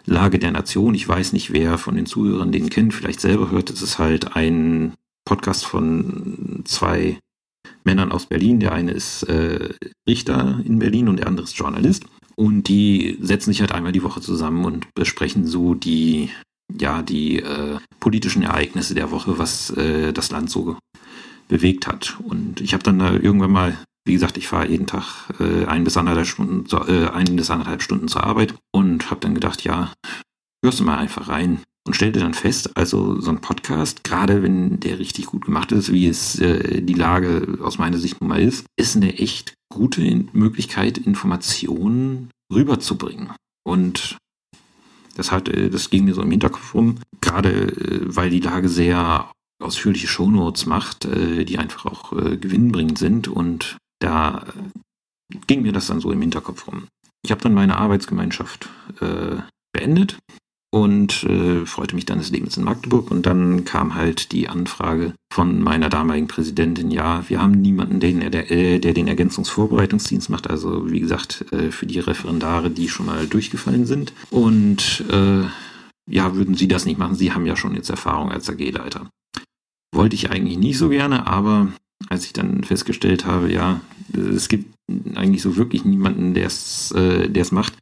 Lage 0.06 0.38
der 0.38 0.52
Nation. 0.52 0.94
Ich 0.94 1.06
weiß 1.06 1.34
nicht, 1.34 1.52
wer 1.52 1.76
von 1.76 1.96
den 1.96 2.06
Zuhörern 2.06 2.50
den 2.50 2.70
kennt, 2.70 2.94
vielleicht 2.94 3.20
selber 3.20 3.50
hört. 3.50 3.68
Es 3.68 3.82
ist 3.82 3.98
halt 3.98 4.36
ein 4.36 4.94
Podcast 5.26 5.66
von 5.66 6.62
zwei 6.64 7.18
Männern 7.88 8.12
aus 8.12 8.26
Berlin. 8.26 8.60
Der 8.60 8.72
eine 8.72 8.92
ist 8.92 9.22
äh, 9.22 9.70
Richter 10.06 10.60
in 10.64 10.78
Berlin 10.78 11.08
und 11.08 11.16
der 11.16 11.26
andere 11.26 11.44
ist 11.44 11.56
Journalist. 11.56 12.04
Und 12.36 12.68
die 12.68 13.16
setzen 13.22 13.50
sich 13.50 13.60
halt 13.62 13.72
einmal 13.72 13.92
die 13.92 14.02
Woche 14.02 14.20
zusammen 14.20 14.66
und 14.66 14.94
besprechen 14.94 15.46
so 15.46 15.74
die, 15.74 16.28
ja, 16.78 17.00
die 17.00 17.38
äh, 17.38 17.78
politischen 17.98 18.42
Ereignisse 18.42 18.94
der 18.94 19.10
Woche, 19.10 19.38
was 19.38 19.70
äh, 19.70 20.12
das 20.12 20.30
Land 20.30 20.50
so 20.50 20.76
bewegt 21.48 21.86
hat. 21.86 22.18
Und 22.22 22.60
ich 22.60 22.74
habe 22.74 22.84
dann 22.84 22.98
da 22.98 23.12
irgendwann 23.14 23.52
mal, 23.52 23.78
wie 24.04 24.12
gesagt, 24.12 24.36
ich 24.36 24.48
fahre 24.48 24.68
jeden 24.68 24.86
Tag 24.86 25.30
äh, 25.40 25.64
ein 25.64 25.84
bis 25.84 25.96
anderthalb 25.96 26.26
Stunden, 26.26 26.66
zu, 26.66 26.76
äh, 26.76 27.08
ein 27.08 27.36
bis 27.36 27.50
anderthalb 27.50 27.82
Stunden 27.82 28.06
zur 28.06 28.24
Arbeit 28.24 28.54
und 28.70 29.10
habe 29.10 29.20
dann 29.20 29.34
gedacht, 29.34 29.64
ja, 29.64 29.94
hörst 30.62 30.78
du 30.78 30.84
mal 30.84 30.98
einfach 30.98 31.28
rein 31.28 31.62
und 31.88 31.94
stellte 31.94 32.20
dann 32.20 32.34
fest, 32.34 32.76
also 32.76 33.18
so 33.18 33.30
ein 33.30 33.40
Podcast, 33.40 34.04
gerade 34.04 34.42
wenn 34.42 34.78
der 34.78 34.98
richtig 34.98 35.24
gut 35.24 35.46
gemacht 35.46 35.72
ist, 35.72 35.90
wie 35.90 36.06
es 36.06 36.38
äh, 36.38 36.82
die 36.82 36.92
Lage 36.92 37.58
aus 37.62 37.78
meiner 37.78 37.96
Sicht 37.96 38.20
nun 38.20 38.28
mal 38.28 38.42
ist, 38.42 38.66
ist 38.76 38.94
eine 38.94 39.18
echt 39.18 39.54
gute 39.72 40.02
Möglichkeit, 40.34 40.98
Informationen 40.98 42.28
rüberzubringen. 42.52 43.30
Und 43.66 44.18
das, 45.16 45.32
hat, 45.32 45.48
äh, 45.48 45.70
das 45.70 45.88
ging 45.88 46.04
mir 46.04 46.12
so 46.12 46.20
im 46.20 46.30
Hinterkopf 46.30 46.74
rum, 46.74 46.98
gerade 47.22 47.68
äh, 47.68 48.00
weil 48.04 48.28
die 48.28 48.40
Lage 48.40 48.68
sehr 48.68 49.32
ausführliche 49.58 50.08
Shownotes 50.08 50.66
macht, 50.66 51.06
äh, 51.06 51.46
die 51.46 51.56
einfach 51.56 51.86
auch 51.86 52.10
gewinnbringend 52.10 52.98
sind. 52.98 53.28
Und 53.28 53.78
da 53.98 54.44
ging 55.46 55.62
mir 55.62 55.72
das 55.72 55.86
dann 55.86 56.00
so 56.00 56.12
im 56.12 56.20
Hinterkopf 56.20 56.66
rum. 56.66 56.86
Ich 57.24 57.30
habe 57.30 57.40
dann 57.40 57.54
meine 57.54 57.78
Arbeitsgemeinschaft 57.78 58.68
beendet 59.72 60.18
und 60.70 61.24
äh, 61.24 61.64
freute 61.64 61.94
mich 61.94 62.04
dann 62.04 62.18
des 62.18 62.30
Lebens 62.30 62.56
in 62.56 62.64
Magdeburg. 62.64 63.10
Und 63.10 63.24
dann 63.26 63.64
kam 63.64 63.94
halt 63.94 64.32
die 64.32 64.48
Anfrage 64.48 65.14
von 65.32 65.62
meiner 65.62 65.88
damaligen 65.88 66.28
Präsidentin, 66.28 66.90
ja, 66.90 67.24
wir 67.28 67.40
haben 67.40 67.52
niemanden, 67.52 68.00
den, 68.00 68.30
der, 68.30 68.50
äh, 68.50 68.78
der 68.78 68.92
den 68.92 69.08
Ergänzungsvorbereitungsdienst 69.08 70.28
macht. 70.28 70.50
Also 70.50 70.90
wie 70.90 71.00
gesagt, 71.00 71.46
äh, 71.52 71.70
für 71.70 71.86
die 71.86 72.00
Referendare, 72.00 72.70
die 72.70 72.88
schon 72.88 73.06
mal 73.06 73.26
durchgefallen 73.26 73.86
sind. 73.86 74.12
Und 74.30 75.04
äh, 75.10 75.44
ja, 76.10 76.34
würden 76.34 76.54
Sie 76.54 76.68
das 76.68 76.84
nicht 76.84 76.98
machen? 76.98 77.16
Sie 77.16 77.32
haben 77.32 77.46
ja 77.46 77.56
schon 77.56 77.74
jetzt 77.74 77.90
Erfahrung 77.90 78.30
als 78.30 78.48
AG-Leiter. 78.50 79.08
Wollte 79.94 80.16
ich 80.16 80.30
eigentlich 80.30 80.58
nicht 80.58 80.78
so 80.78 80.90
gerne, 80.90 81.26
aber 81.26 81.68
als 82.08 82.26
ich 82.26 82.32
dann 82.32 82.62
festgestellt 82.62 83.24
habe, 83.24 83.50
ja, 83.50 83.80
es 84.14 84.48
gibt 84.48 84.74
eigentlich 85.14 85.42
so 85.42 85.56
wirklich 85.56 85.84
niemanden, 85.84 86.34
der 86.34 86.46
es 86.46 86.92
äh, 86.92 87.28
der 87.28 87.42
es 87.42 87.52
macht, 87.52 87.74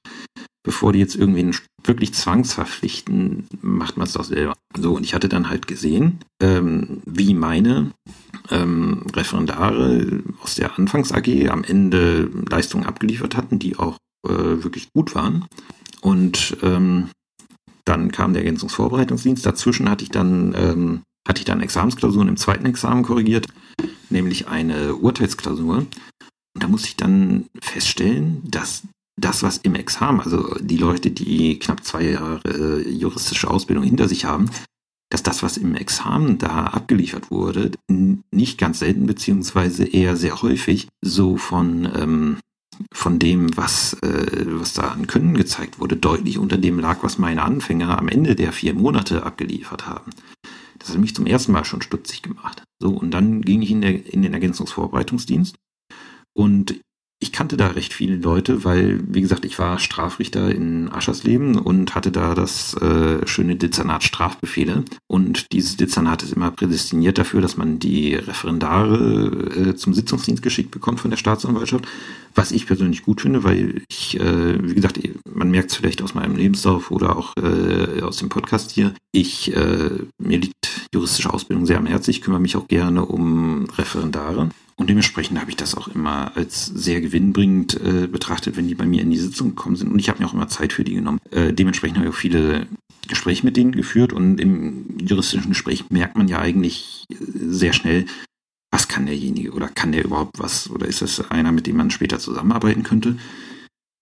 bevor 0.66 0.92
die 0.92 0.98
jetzt 0.98 1.14
irgendwen 1.14 1.56
wirklich 1.84 2.12
zwangsverpflichten, 2.12 3.46
macht 3.62 3.96
man 3.96 4.06
es 4.06 4.12
doch 4.14 4.24
selber. 4.24 4.52
So, 4.76 4.94
und 4.94 5.04
ich 5.04 5.14
hatte 5.14 5.28
dann 5.28 5.48
halt 5.48 5.68
gesehen, 5.68 6.18
ähm, 6.42 7.00
wie 7.06 7.34
meine 7.34 7.92
ähm, 8.50 9.06
Referendare 9.14 10.22
aus 10.42 10.56
der 10.56 10.76
Anfangs-AG 10.76 11.48
am 11.48 11.62
Ende 11.62 12.28
Leistungen 12.50 12.84
abgeliefert 12.84 13.36
hatten, 13.36 13.60
die 13.60 13.76
auch 13.76 13.96
äh, 14.28 14.32
wirklich 14.64 14.88
gut 14.92 15.14
waren. 15.14 15.46
Und 16.00 16.56
ähm, 16.62 17.10
dann 17.84 18.10
kam 18.10 18.32
der 18.32 18.42
Ergänzungsvorbereitungsdienst. 18.42 19.46
Dazwischen 19.46 19.88
hatte 19.88 20.02
ich 20.02 20.10
dann 20.10 20.52
ähm, 20.56 21.02
hatte 21.26 21.40
ich 21.40 21.44
dann 21.44 21.60
Examensklausuren 21.60 22.28
im 22.28 22.36
zweiten 22.36 22.66
Examen 22.66 23.04
korrigiert, 23.04 23.46
nämlich 24.10 24.48
eine 24.48 24.96
Urteilsklausur. 24.96 25.78
Und 25.78 26.62
da 26.62 26.68
musste 26.68 26.88
ich 26.88 26.96
dann 26.96 27.46
feststellen, 27.60 28.42
dass 28.44 28.82
das, 29.18 29.42
was 29.42 29.58
im 29.58 29.74
Examen, 29.74 30.20
also 30.20 30.54
die 30.60 30.76
Leute, 30.76 31.10
die 31.10 31.58
knapp 31.58 31.84
zwei 31.84 32.10
Jahre 32.10 32.40
äh, 32.48 32.88
juristische 32.88 33.50
Ausbildung 33.50 33.84
hinter 33.84 34.08
sich 34.08 34.24
haben, 34.24 34.50
dass 35.10 35.22
das, 35.22 35.42
was 35.42 35.56
im 35.56 35.74
Examen 35.74 36.38
da 36.38 36.64
abgeliefert 36.64 37.30
wurde, 37.30 37.70
nicht 37.88 38.58
ganz 38.58 38.80
selten 38.80 39.06
beziehungsweise 39.06 39.84
eher 39.84 40.16
sehr 40.16 40.42
häufig 40.42 40.88
so 41.00 41.36
von 41.36 41.88
ähm, 41.94 42.36
von 42.92 43.18
dem, 43.18 43.56
was, 43.56 43.94
äh, 44.02 44.44
was 44.46 44.74
da 44.74 44.88
an 44.88 45.06
Können 45.06 45.34
gezeigt 45.34 45.80
wurde, 45.80 45.96
deutlich 45.96 46.38
unter 46.38 46.58
dem 46.58 46.78
lag, 46.78 46.98
was 47.02 47.18
meine 47.18 47.42
Anfänger 47.42 47.98
am 47.98 48.08
Ende 48.08 48.34
der 48.34 48.52
vier 48.52 48.74
Monate 48.74 49.24
abgeliefert 49.24 49.86
haben. 49.86 50.10
Das 50.78 50.90
hat 50.90 50.98
mich 50.98 51.14
zum 51.14 51.26
ersten 51.26 51.52
Mal 51.52 51.64
schon 51.64 51.82
stutzig 51.82 52.22
gemacht. 52.22 52.62
So, 52.78 52.90
und 52.90 53.10
dann 53.12 53.42
ging 53.42 53.62
ich 53.62 53.70
in, 53.70 53.80
der, 53.80 54.12
in 54.12 54.22
den 54.22 54.34
Ergänzungsvorbereitungsdienst 54.34 55.56
und 56.34 56.80
ich 57.18 57.32
kannte 57.32 57.56
da 57.56 57.68
recht 57.68 57.94
viele 57.94 58.16
Leute, 58.16 58.64
weil, 58.64 59.00
wie 59.08 59.22
gesagt, 59.22 59.46
ich 59.46 59.58
war 59.58 59.78
Strafrichter 59.78 60.54
in 60.54 60.90
Aschersleben 60.92 61.56
und 61.56 61.94
hatte 61.94 62.12
da 62.12 62.34
das 62.34 62.74
äh, 62.74 63.26
schöne 63.26 63.56
Dezernat 63.56 64.04
Strafbefehle. 64.04 64.84
Und 65.06 65.52
dieses 65.52 65.78
Dezernat 65.78 66.22
ist 66.22 66.34
immer 66.34 66.50
prädestiniert 66.50 67.16
dafür, 67.16 67.40
dass 67.40 67.56
man 67.56 67.78
die 67.78 68.14
Referendare 68.14 69.70
äh, 69.70 69.74
zum 69.76 69.94
Sitzungsdienst 69.94 70.42
geschickt 70.42 70.70
bekommt 70.70 71.00
von 71.00 71.10
der 71.10 71.16
Staatsanwaltschaft. 71.16 71.86
Was 72.36 72.52
ich 72.52 72.66
persönlich 72.66 73.02
gut 73.02 73.22
finde, 73.22 73.44
weil 73.44 73.82
ich, 73.88 74.20
äh, 74.20 74.62
wie 74.62 74.74
gesagt, 74.74 75.00
man 75.32 75.50
merkt 75.50 75.70
es 75.70 75.76
vielleicht 75.76 76.02
aus 76.02 76.14
meinem 76.14 76.36
Lebenslauf 76.36 76.90
oder 76.90 77.16
auch 77.16 77.32
äh, 77.38 78.02
aus 78.02 78.18
dem 78.18 78.28
Podcast 78.28 78.70
hier. 78.70 78.92
Ich, 79.10 79.56
äh, 79.56 79.90
mir 80.18 80.38
liegt 80.38 80.88
juristische 80.94 81.32
Ausbildung 81.32 81.64
sehr 81.64 81.78
am 81.78 81.86
Herzen. 81.86 82.10
Ich 82.10 82.20
kümmere 82.20 82.40
mich 82.40 82.56
auch 82.56 82.68
gerne 82.68 83.06
um 83.06 83.64
Referendare. 83.70 84.50
Und 84.76 84.90
dementsprechend 84.90 85.40
habe 85.40 85.50
ich 85.50 85.56
das 85.56 85.74
auch 85.74 85.88
immer 85.88 86.36
als 86.36 86.66
sehr 86.66 87.00
gewinnbringend 87.00 87.80
äh, 87.80 88.06
betrachtet, 88.06 88.58
wenn 88.58 88.68
die 88.68 88.74
bei 88.74 88.84
mir 88.84 89.00
in 89.00 89.10
die 89.10 89.16
Sitzung 89.16 89.50
gekommen 89.50 89.76
sind. 89.76 89.90
Und 89.90 89.98
ich 89.98 90.10
habe 90.10 90.18
mir 90.18 90.28
auch 90.28 90.34
immer 90.34 90.48
Zeit 90.48 90.74
für 90.74 90.84
die 90.84 90.94
genommen. 90.94 91.18
Äh, 91.30 91.54
dementsprechend 91.54 91.96
habe 91.96 92.08
ich 92.08 92.14
auch 92.14 92.18
viele 92.18 92.66
Gespräche 93.08 93.46
mit 93.46 93.56
denen 93.56 93.72
geführt. 93.72 94.12
Und 94.12 94.38
im 94.38 94.98
juristischen 94.98 95.48
Gespräch 95.48 95.88
merkt 95.88 96.18
man 96.18 96.28
ja 96.28 96.38
eigentlich 96.38 97.06
äh, 97.10 97.14
sehr 97.48 97.72
schnell, 97.72 98.04
was 98.76 98.88
kann 98.88 99.06
derjenige 99.06 99.52
oder 99.52 99.68
kann 99.68 99.92
der 99.92 100.04
überhaupt 100.04 100.38
was? 100.38 100.68
Oder 100.68 100.86
ist 100.86 101.00
das 101.00 101.30
einer, 101.30 101.50
mit 101.50 101.66
dem 101.66 101.78
man 101.78 101.90
später 101.90 102.18
zusammenarbeiten 102.18 102.82
könnte? 102.82 103.16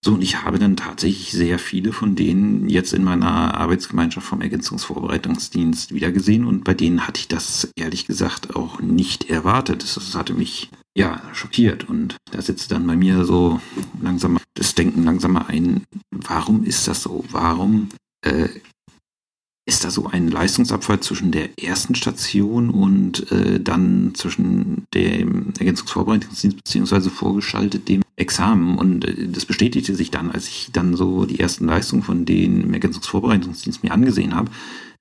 So, 0.05 0.15
und 0.15 0.21
ich 0.21 0.43
habe 0.43 0.59
dann 0.59 0.77
tatsächlich 0.77 1.31
sehr 1.31 1.61
viele 1.61 1.93
von 1.93 2.17
denen 2.17 2.69
jetzt 2.69 2.93
in 2.93 3.05
meiner 3.05 3.55
Arbeitsgemeinschaft 3.55 4.27
vom 4.27 4.41
Ergänzungsvorbereitungsdienst 4.41 5.95
wiedergesehen 5.95 6.45
und 6.45 6.65
bei 6.65 6.75
denen 6.75 7.07
hatte 7.07 7.21
ich 7.21 7.29
das 7.29 7.69
ehrlich 7.77 8.09
gesagt 8.09 8.57
auch 8.57 8.81
nicht 8.81 9.31
erwartet. 9.31 9.85
Das, 9.85 10.17
hatte 10.17 10.35
mich 10.35 10.71
ja 10.97 11.23
schockiert 11.33 11.89
und 11.89 12.17
da 12.33 12.43
sitzt 12.43 12.73
dann 12.73 12.85
bei 12.89 12.97
mir 12.97 13.25
so 13.25 13.61
langsam 14.03 14.41
das 14.55 14.75
Denken 14.75 15.05
langsamer 15.05 15.49
ein, 15.49 15.85
warum 16.11 16.65
ist 16.65 16.89
das 16.89 17.05
so? 17.05 17.25
Warum 17.31 17.91
äh, 18.27 18.49
ist 19.67 19.85
da 19.85 19.91
so 19.91 20.07
ein 20.07 20.29
Leistungsabfall 20.29 21.01
zwischen 21.01 21.33
der 21.33 21.59
ersten 21.59 21.95
Station 21.95 22.69
und 22.69 23.31
äh, 23.33 23.61
dann 23.61 24.13
zwischen 24.15 24.87
dem 24.93 25.55
Ergänzungsvorbereitungsdienst 25.59 26.59
beziehungsweise 26.59 27.11
vorgeschaltet 27.11 27.89
dem 27.89 28.03
Examen? 28.17 28.77
Und 28.77 29.07
äh, 29.07 29.29
das 29.29 29.47
bestätigte 29.47 29.95
sich 29.95 30.11
dann, 30.11 30.31
als 30.31 30.49
ich 30.49 30.69
dann 30.73 30.97
so 30.97 31.25
die 31.25 31.41
ersten 31.41 31.67
Leistungen 31.67 32.03
von 32.03 32.27
den 32.27 32.75
Ergänzungsvorbereitungsdienst 32.75 33.83
mir 33.83 33.93
angesehen 33.93 34.35
habe. 34.35 34.51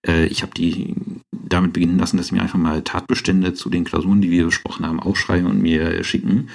Äh, 0.08 0.28
ich 0.28 0.44
habe 0.44 0.54
die 0.54 0.96
damit 1.32 1.74
beginnen 1.74 2.00
lassen, 2.00 2.18
dass 2.18 2.32
mir 2.32 2.42
einfach 2.42 2.60
mal 2.60 2.84
Tatbestände 2.84 3.54
zu 3.54 3.70
den 3.70 3.84
Klausuren, 3.84 4.22
die 4.22 4.32
wir 4.32 4.46
besprochen 4.46 4.86
haben, 4.86 5.02
aufschreiben 5.02 5.48
und 5.48 5.62
mir 5.62 6.06
schicken. 6.06 6.50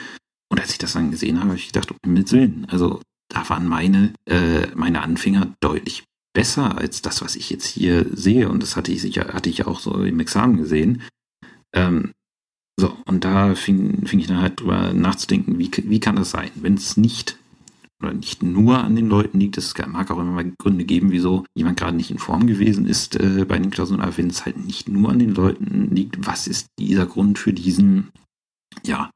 Und 0.50 0.60
als 0.60 0.72
ich 0.72 0.78
das 0.78 0.94
dann 0.94 1.10
gesehen 1.10 1.38
habe, 1.38 1.50
habe 1.50 1.58
ich 1.58 1.66
gedacht, 1.66 1.90
um 1.90 1.98
Himmels 2.04 2.32
Willen, 2.32 2.66
also 2.70 3.02
da 3.30 3.46
waren 3.50 3.68
meine, 3.68 4.14
äh, 4.24 4.66
meine 4.74 5.02
Anfänger 5.02 5.54
deutlich 5.60 6.04
besser 6.38 6.78
als 6.78 7.02
das, 7.02 7.20
was 7.20 7.34
ich 7.34 7.50
jetzt 7.50 7.66
hier 7.66 8.06
sehe. 8.12 8.48
Und 8.48 8.62
das 8.62 8.76
hatte 8.76 8.92
ich 8.92 9.02
sicher, 9.02 9.34
hatte 9.34 9.50
ich 9.50 9.66
auch 9.66 9.80
so 9.80 10.04
im 10.04 10.20
Examen 10.20 10.56
gesehen. 10.56 11.02
Ähm, 11.74 12.12
so, 12.78 12.96
und 13.06 13.24
da 13.24 13.56
fing, 13.56 14.06
fing 14.06 14.20
ich 14.20 14.28
dann 14.28 14.40
halt 14.40 14.60
drüber 14.60 14.92
nachzudenken, 14.92 15.58
wie, 15.58 15.68
wie 15.74 15.98
kann 15.98 16.14
das 16.14 16.30
sein, 16.30 16.52
wenn 16.54 16.74
es 16.74 16.96
nicht 16.96 17.40
oder 18.00 18.14
nicht 18.14 18.44
nur 18.44 18.78
an 18.78 18.94
den 18.94 19.08
Leuten 19.08 19.40
liegt, 19.40 19.58
es 19.58 19.74
mag 19.88 20.12
auch 20.12 20.20
immer 20.20 20.30
mal 20.30 20.52
Gründe 20.58 20.84
geben, 20.84 21.10
wieso 21.10 21.44
jemand 21.56 21.76
gerade 21.76 21.96
nicht 21.96 22.12
in 22.12 22.20
Form 22.20 22.46
gewesen 22.46 22.86
ist 22.86 23.16
äh, 23.16 23.44
bei 23.44 23.58
den 23.58 23.72
Klausuren, 23.72 24.00
aber 24.00 24.16
wenn 24.16 24.30
es 24.30 24.44
halt 24.44 24.64
nicht 24.64 24.88
nur 24.88 25.10
an 25.10 25.18
den 25.18 25.34
Leuten 25.34 25.92
liegt, 25.92 26.24
was 26.24 26.46
ist 26.46 26.68
dieser 26.78 27.06
Grund 27.06 27.40
für 27.40 27.52
diesen, 27.52 28.10
ja, 28.86 29.10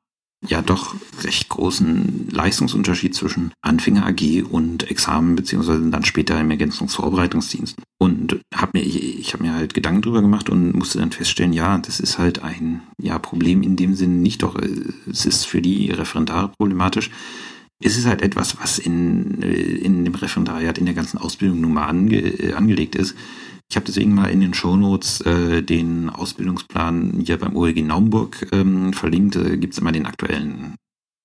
ja 0.47 0.61
doch 0.61 0.95
recht 1.23 1.49
großen 1.49 2.29
Leistungsunterschied 2.31 3.15
zwischen 3.15 3.53
Anfänger 3.63 4.07
AG 4.07 4.43
und 4.43 4.91
Examen 4.91 5.37
beziehungsweise 5.37 5.89
dann 5.89 6.05
später 6.05 6.41
im 6.41 6.51
Ergänzungsvorbereitungsdienst. 6.51 7.77
Und 7.99 8.41
hab 8.53 8.75
mir, 8.75 8.83
ich, 8.83 9.33
habe 9.33 9.45
mir 9.45 9.55
halt 9.55 9.75
Gedanken 9.75 10.03
drüber 10.03 10.21
gemacht 10.21 10.51
und 10.51 10.75
musste 10.75 10.99
dann 10.99 11.13
feststellen, 11.13 11.53
ja, 11.53 11.79
das 11.79 12.01
ist 12.01 12.19
halt 12.19 12.43
ein 12.43 12.83
ja, 13.01 13.19
Problem 13.19 13.63
in 13.63 13.77
dem 13.77 13.95
Sinne 13.95 14.15
nicht, 14.15 14.43
doch 14.43 14.57
es 15.11 15.27
ist 15.27 15.45
für 15.45 15.63
die 15.63 15.91
Referendare 15.91 16.49
problematisch. 16.59 17.11
Es 17.85 17.97
ist 17.97 18.07
halt 18.07 18.23
etwas, 18.23 18.61
was 18.61 18.79
in, 18.79 19.43
in 19.43 20.05
dem 20.05 20.15
Referendariat 20.15 20.79
in 20.79 20.87
der 20.87 20.95
ganzen 20.95 21.19
Ausbildung 21.19 21.61
nun 21.61 21.75
mal 21.75 21.87
ange, 21.87 22.55
angelegt 22.57 22.95
ist 22.95 23.15
ich 23.73 23.77
habe 23.77 23.87
deswegen 23.87 24.13
mal 24.13 24.27
in 24.27 24.43
den 24.43 24.53
Shownotes 24.53 25.23
äh, 25.23 25.63
den 25.63 26.11
Ausbildungsplan 26.11 27.23
hier 27.25 27.39
beim 27.39 27.57
OEG 27.57 27.83
Naumburg 27.83 28.47
ähm, 28.53 28.93
verlinkt. 28.93 29.37
Da 29.37 29.57
gibt 29.57 29.73
es 29.73 29.79
immer 29.79 29.93
den 29.93 30.05
aktuellen 30.05 30.75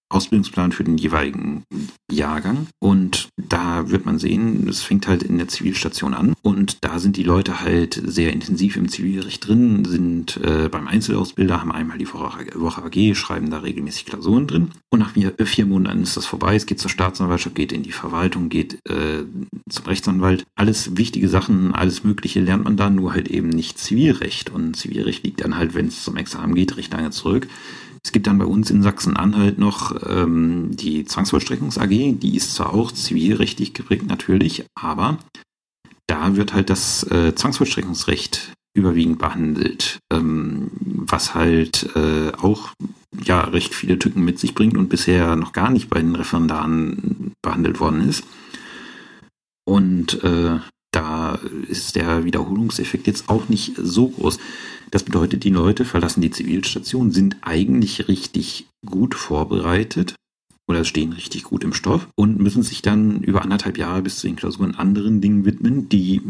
Ausbildungsplan 0.09 0.71
für 0.71 0.83
den 0.83 0.97
jeweiligen 0.97 1.63
Jahrgang. 2.11 2.67
Und 2.79 3.29
da 3.35 3.89
wird 3.89 4.05
man 4.05 4.19
sehen, 4.19 4.67
es 4.67 4.81
fängt 4.81 5.07
halt 5.07 5.23
in 5.23 5.37
der 5.37 5.47
Zivilstation 5.47 6.13
an. 6.13 6.33
Und 6.41 6.83
da 6.83 6.99
sind 6.99 7.17
die 7.17 7.23
Leute 7.23 7.61
halt 7.61 8.01
sehr 8.05 8.31
intensiv 8.31 8.77
im 8.77 8.87
Zivilrecht 8.87 9.47
drin, 9.47 9.83
sind 9.85 10.37
äh, 10.37 10.69
beim 10.69 10.87
Einzelausbilder, 10.87 11.59
haben 11.61 11.71
einmal 11.71 11.97
die 11.97 12.11
Woche, 12.11 12.83
AG, 12.83 13.15
schreiben 13.15 13.49
da 13.49 13.59
regelmäßig 13.59 14.05
Klausuren 14.05 14.47
drin. 14.47 14.69
Und 14.89 14.99
nach 14.99 15.11
vier, 15.11 15.33
vier, 15.45 15.65
Monaten 15.65 16.03
ist 16.03 16.15
das 16.15 16.25
vorbei. 16.25 16.55
Es 16.55 16.65
geht 16.65 16.79
zur 16.79 16.89
Staatsanwaltschaft, 16.89 17.55
geht 17.55 17.73
in 17.73 17.83
die 17.83 17.91
Verwaltung, 17.91 18.49
geht 18.49 18.79
äh, 18.89 19.23
zum 19.69 19.85
Rechtsanwalt. 19.85 20.45
Alles 20.55 20.95
wichtige 20.95 21.27
Sachen, 21.27 21.73
alles 21.73 22.03
Mögliche 22.03 22.39
lernt 22.39 22.63
man 22.63 22.77
da, 22.77 22.89
nur 22.89 23.13
halt 23.13 23.27
eben 23.27 23.49
nicht 23.49 23.77
Zivilrecht. 23.77 24.49
Und 24.49 24.75
Zivilrecht 24.75 25.23
liegt 25.25 25.43
dann 25.43 25.57
halt, 25.57 25.73
wenn 25.75 25.87
es 25.87 26.03
zum 26.03 26.15
Examen 26.15 26.55
geht, 26.55 26.77
recht 26.77 26.93
lange 26.93 27.09
zurück. 27.09 27.47
Es 28.07 28.13
gibt 28.13 28.27
dann 28.27 28.37
bei 28.37 28.45
uns 28.45 28.71
in 28.71 28.83
Sachsen-Anhalt 28.83 29.59
noch 29.59 29.93
ähm, 30.09 30.69
die 30.71 31.03
Zwangsvollstreckungs 31.03 31.77
AG, 31.77 31.89
die 31.89 32.37
ist 32.37 32.55
zwar 32.55 32.73
auch 32.73 32.93
zivilrechtlich 32.93 33.73
geprägt 33.73 34.07
natürlich, 34.07 34.65
aber 34.75 35.17
da 36.07 36.37
wird 36.37 36.53
halt 36.53 36.69
das 36.69 37.03
äh, 37.11 37.35
Zwangsvollstreckungsrecht 37.35 38.53
überwiegend 38.73 39.19
behandelt, 39.19 39.99
ähm, 40.09 40.71
was 40.79 41.35
halt 41.35 41.89
äh, 41.97 42.31
auch 42.37 42.69
ja 43.25 43.41
recht 43.41 43.75
viele 43.75 43.99
Tücken 43.99 44.23
mit 44.23 44.39
sich 44.39 44.55
bringt 44.55 44.77
und 44.77 44.87
bisher 44.87 45.35
noch 45.35 45.51
gar 45.51 45.69
nicht 45.69 45.89
bei 45.89 45.99
den 45.99 46.15
Referendaren 46.15 47.33
behandelt 47.41 47.81
worden 47.81 48.07
ist. 48.07 48.23
Und 49.65 50.23
äh, 50.23 50.59
da 50.97 51.37
ist 51.67 51.95
der 51.95 52.25
Wiederholungseffekt 52.25 53.05
jetzt 53.05 53.29
auch 53.29 53.49
nicht 53.49 53.73
so 53.77 54.09
groß. 54.09 54.39
Das 54.89 55.03
bedeutet, 55.03 55.43
die 55.43 55.51
Leute 55.51 55.85
verlassen 55.85 56.21
die 56.21 56.31
Zivilstation, 56.31 57.11
sind 57.11 57.37
eigentlich 57.41 58.07
richtig 58.07 58.65
gut 58.83 59.13
vorbereitet 59.13 60.15
oder 60.67 60.83
stehen 60.85 61.13
richtig 61.13 61.43
gut 61.43 61.63
im 61.63 61.73
Stoff 61.73 62.07
und 62.15 62.39
müssen 62.39 62.63
sich 62.63 62.81
dann 62.81 63.21
über 63.21 63.43
anderthalb 63.43 63.77
Jahre 63.77 64.01
bis 64.01 64.17
zu 64.17 64.27
den 64.27 64.35
Klausuren 64.37 64.73
anderen 64.73 65.21
Dingen 65.21 65.45
widmen, 65.45 65.87
die 65.87 66.21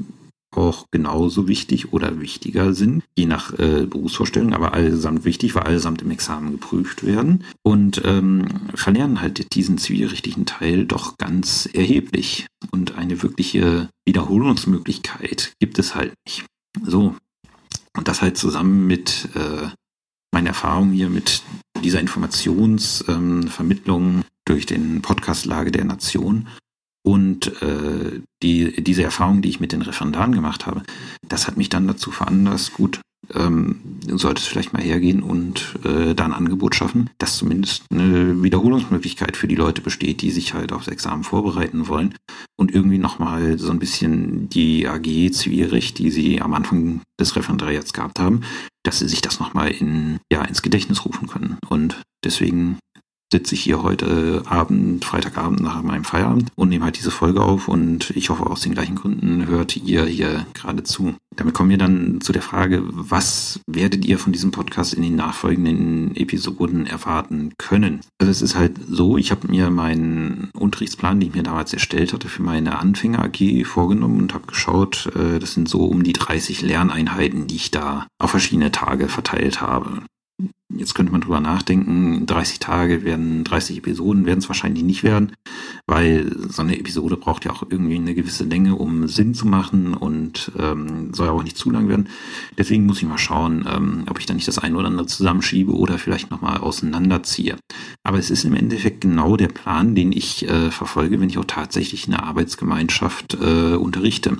auch 0.58 0.88
genauso 0.92 1.48
wichtig 1.48 1.94
oder 1.94 2.20
wichtiger 2.20 2.74
sind, 2.74 3.04
je 3.18 3.26
nach 3.26 3.58
äh, 3.58 3.86
Berufsvorstellung, 3.86 4.54
aber 4.54 4.74
allesamt 4.74 5.24
wichtig, 5.26 5.56
weil 5.56 5.64
allesamt 5.64 6.02
im 6.02 6.12
Examen 6.12 6.52
geprüft 6.52 7.06
werden 7.06 7.44
und 7.64 8.02
ähm, 8.06 8.46
verlernen 8.74 9.22
halt 9.22 9.54
diesen 9.54 9.78
zivilrechtlichen 9.78 10.46
Teil 10.46 10.86
doch 10.86 11.18
ganz 11.18 11.70
erheblich. 11.72 12.48
Und 12.72 12.98
eine 12.98 13.22
wirkliche 13.22 13.90
Wiederholungsmöglichkeit 14.06 15.54
gibt 15.60 15.80
es 15.80 15.96
halt 15.96 16.14
nicht. 16.26 16.46
So. 16.84 17.16
Und 17.96 18.08
das 18.08 18.22
halt 18.22 18.38
zusammen 18.38 18.88
mit 18.88 19.30
äh, 19.36 19.68
meiner 20.32 20.50
Erfahrung 20.50 20.92
hier 20.92 21.10
mit 21.10 21.42
dieser 21.84 22.00
Informationsvermittlung 22.00 24.04
ähm, 24.04 24.24
durch 24.46 24.66
den 24.66 25.02
Podcast 25.02 25.46
Lage 25.46 25.72
der 25.72 25.86
Nation 25.86 26.48
und 27.08 27.62
äh, 27.62 28.20
die, 28.44 28.84
diese 28.84 29.02
Erfahrung, 29.02 29.42
die 29.42 29.48
ich 29.48 29.62
mit 29.62 29.72
den 29.72 29.82
Referendaren 29.82 30.34
gemacht 30.34 30.66
habe, 30.66 30.84
das 31.26 31.48
hat 31.48 31.56
mich 31.56 31.70
dann 31.70 31.88
dazu 31.88 32.12
veranlasst, 32.12 32.74
gut, 32.74 33.00
ähm, 33.34 33.80
sollte 34.08 34.42
es 34.42 34.48
vielleicht 34.48 34.74
mal 34.74 34.82
hergehen 34.82 35.24
und 35.24 35.80
äh, 35.86 36.14
da 36.14 36.26
ein 36.26 36.34
Angebot 36.34 36.76
schaffen, 36.76 37.10
dass 37.18 37.38
zumindest 37.38 37.86
eine 37.94 38.44
Wiederholungsmöglichkeit 38.44 39.38
für 39.38 39.48
die 39.48 39.56
Leute 39.56 39.82
besteht, 39.82 40.22
die 40.22 40.32
sich 40.32 40.54
halt 40.54 40.74
aufs 40.74 40.90
Examen 40.90 41.24
vorbereiten 41.24 41.88
wollen 41.88 42.14
und 42.58 42.74
irgendwie 42.74 42.98
nochmal 42.98 43.58
so 43.58 43.72
ein 43.72 43.80
bisschen 43.80 44.50
die 44.50 44.86
AG 44.86 45.32
Zivilrecht, 45.32 46.00
die 46.00 46.12
sie 46.12 46.42
am 46.42 46.54
Anfang 46.54 47.00
des 47.18 47.38
Referendariats 47.38 47.94
gehabt 47.94 48.20
haben, 48.20 48.42
dass 48.84 49.00
sie 49.00 49.08
sich 49.08 49.22
das 49.22 49.40
nochmal 49.40 49.72
in, 49.72 50.20
ja, 50.30 50.44
ins 50.44 50.62
Gedächtnis 50.62 51.06
rufen 51.06 51.30
können. 51.30 51.58
Und 51.70 52.02
deswegen 52.26 52.80
sitze 53.32 53.56
ich 53.56 53.62
hier 53.62 53.84
heute 53.84 54.44
Abend, 54.46 55.04
Freitagabend 55.04 55.60
nach 55.60 55.82
meinem 55.82 56.04
Feierabend 56.06 56.52
und 56.56 56.70
nehme 56.70 56.86
halt 56.86 56.98
diese 56.98 57.12
Folge 57.12 57.42
auf 57.42 57.68
und 57.68 58.12
ich 58.12 58.30
hoffe 58.30 58.48
aus 58.48 58.62
den 58.62 58.74
gleichen 58.74 58.96
Gründen 58.96 59.48
hört 59.48 59.76
ihr 59.76 60.06
hier 60.06 60.46
gerade 60.54 60.84
zu. 60.84 61.16
Damit 61.36 61.54
kommen 61.54 61.70
wir 61.70 61.78
dann 61.78 62.20
zu 62.22 62.32
der 62.32 62.42
Frage, 62.42 62.84
was 62.88 63.60
werdet 63.68 64.06
ihr 64.06 64.18
von 64.18 64.34
diesem 64.34 64.52
Podcast 64.52 64.94
in 64.94 65.04
den 65.04 65.16
nachfolgenden 65.16 66.16
Episoden 66.16 66.88
erwarten 66.88 67.54
können? 67.58 68.02
Also 68.18 68.32
es 68.32 68.42
ist 68.42 68.56
halt 68.56 68.80
so, 68.90 69.18
ich 69.18 69.30
habe 69.32 69.48
mir 69.48 69.70
meinen 69.70 70.50
Unterrichtsplan, 70.58 71.20
den 71.20 71.30
ich 71.30 71.36
mir 71.36 71.44
damals 71.44 71.74
erstellt 71.74 72.14
hatte, 72.14 72.30
für 72.30 72.42
meine 72.42 72.80
Anfänger 72.80 73.24
AG 73.24 73.66
vorgenommen 73.66 74.20
und 74.20 74.34
habe 74.34 74.48
geschaut, 74.48 75.12
äh, 75.16 75.40
das 75.40 75.54
sind 75.54 75.70
so 75.70 75.86
um 75.86 76.04
die 76.04 76.14
30 76.14 76.62
Lerneinheiten, 76.62 77.48
die 77.48 77.58
ich 77.58 77.72
da 77.72 78.08
auf 78.20 78.32
verschiedene 78.32 78.72
Tage 78.72 79.08
verteilt 79.08 79.62
habe. 79.62 80.02
Jetzt 80.70 80.94
könnte 80.94 81.12
man 81.12 81.22
drüber 81.22 81.40
nachdenken, 81.40 82.26
30 82.28 82.60
Tage 82.60 83.04
werden, 83.04 83.44
30 83.44 83.78
Episoden 83.78 84.26
werden 84.26 84.40
es 84.40 84.50
wahrscheinlich 84.50 84.84
nicht 84.84 85.02
werden, 85.02 85.32
weil 85.88 86.30
so 86.50 86.62
eine 86.62 86.78
Episode 86.78 87.18
braucht 87.18 87.46
ja 87.46 87.52
auch 87.52 87.64
irgendwie 87.68 87.96
eine 87.96 88.14
gewisse 88.14 88.44
Länge, 88.44 88.76
um 88.76 89.08
Sinn 89.08 89.34
zu 89.34 89.48
machen 89.48 89.96
und 89.96 90.52
ähm, 90.60 91.14
soll 91.14 91.28
ja 91.28 91.34
auch 91.34 91.44
nicht 91.44 91.58
zu 91.58 91.72
lang 91.72 91.88
werden. 91.88 92.10
Deswegen 92.58 92.86
muss 92.86 93.02
ich 93.02 93.08
mal 93.08 93.18
schauen, 93.18 93.66
ähm, 93.68 94.04
ob 94.10 94.20
ich 94.20 94.28
da 94.28 94.36
nicht 94.36 94.48
das 94.48 94.60
eine 94.60 94.78
oder 94.78 94.88
andere 94.88 95.08
zusammenschiebe 95.08 95.74
oder 95.74 95.98
vielleicht 95.98 96.30
nochmal 96.30 96.58
auseinanderziehe. 96.58 97.56
Aber 98.04 98.20
es 98.20 98.30
ist 98.30 98.44
im 98.44 98.54
Endeffekt 98.54 99.02
genau 99.02 99.38
der 99.38 99.48
Plan, 99.48 99.96
den 99.96 100.12
ich 100.12 100.48
äh, 100.48 100.70
verfolge, 100.70 101.20
wenn 101.20 101.30
ich 101.30 101.40
auch 101.40 101.46
tatsächlich 101.46 102.08
in 102.08 102.14
einer 102.14 102.24
Arbeitsgemeinschaft 102.24 103.38
äh, 103.42 103.76
unterrichte. 103.76 104.38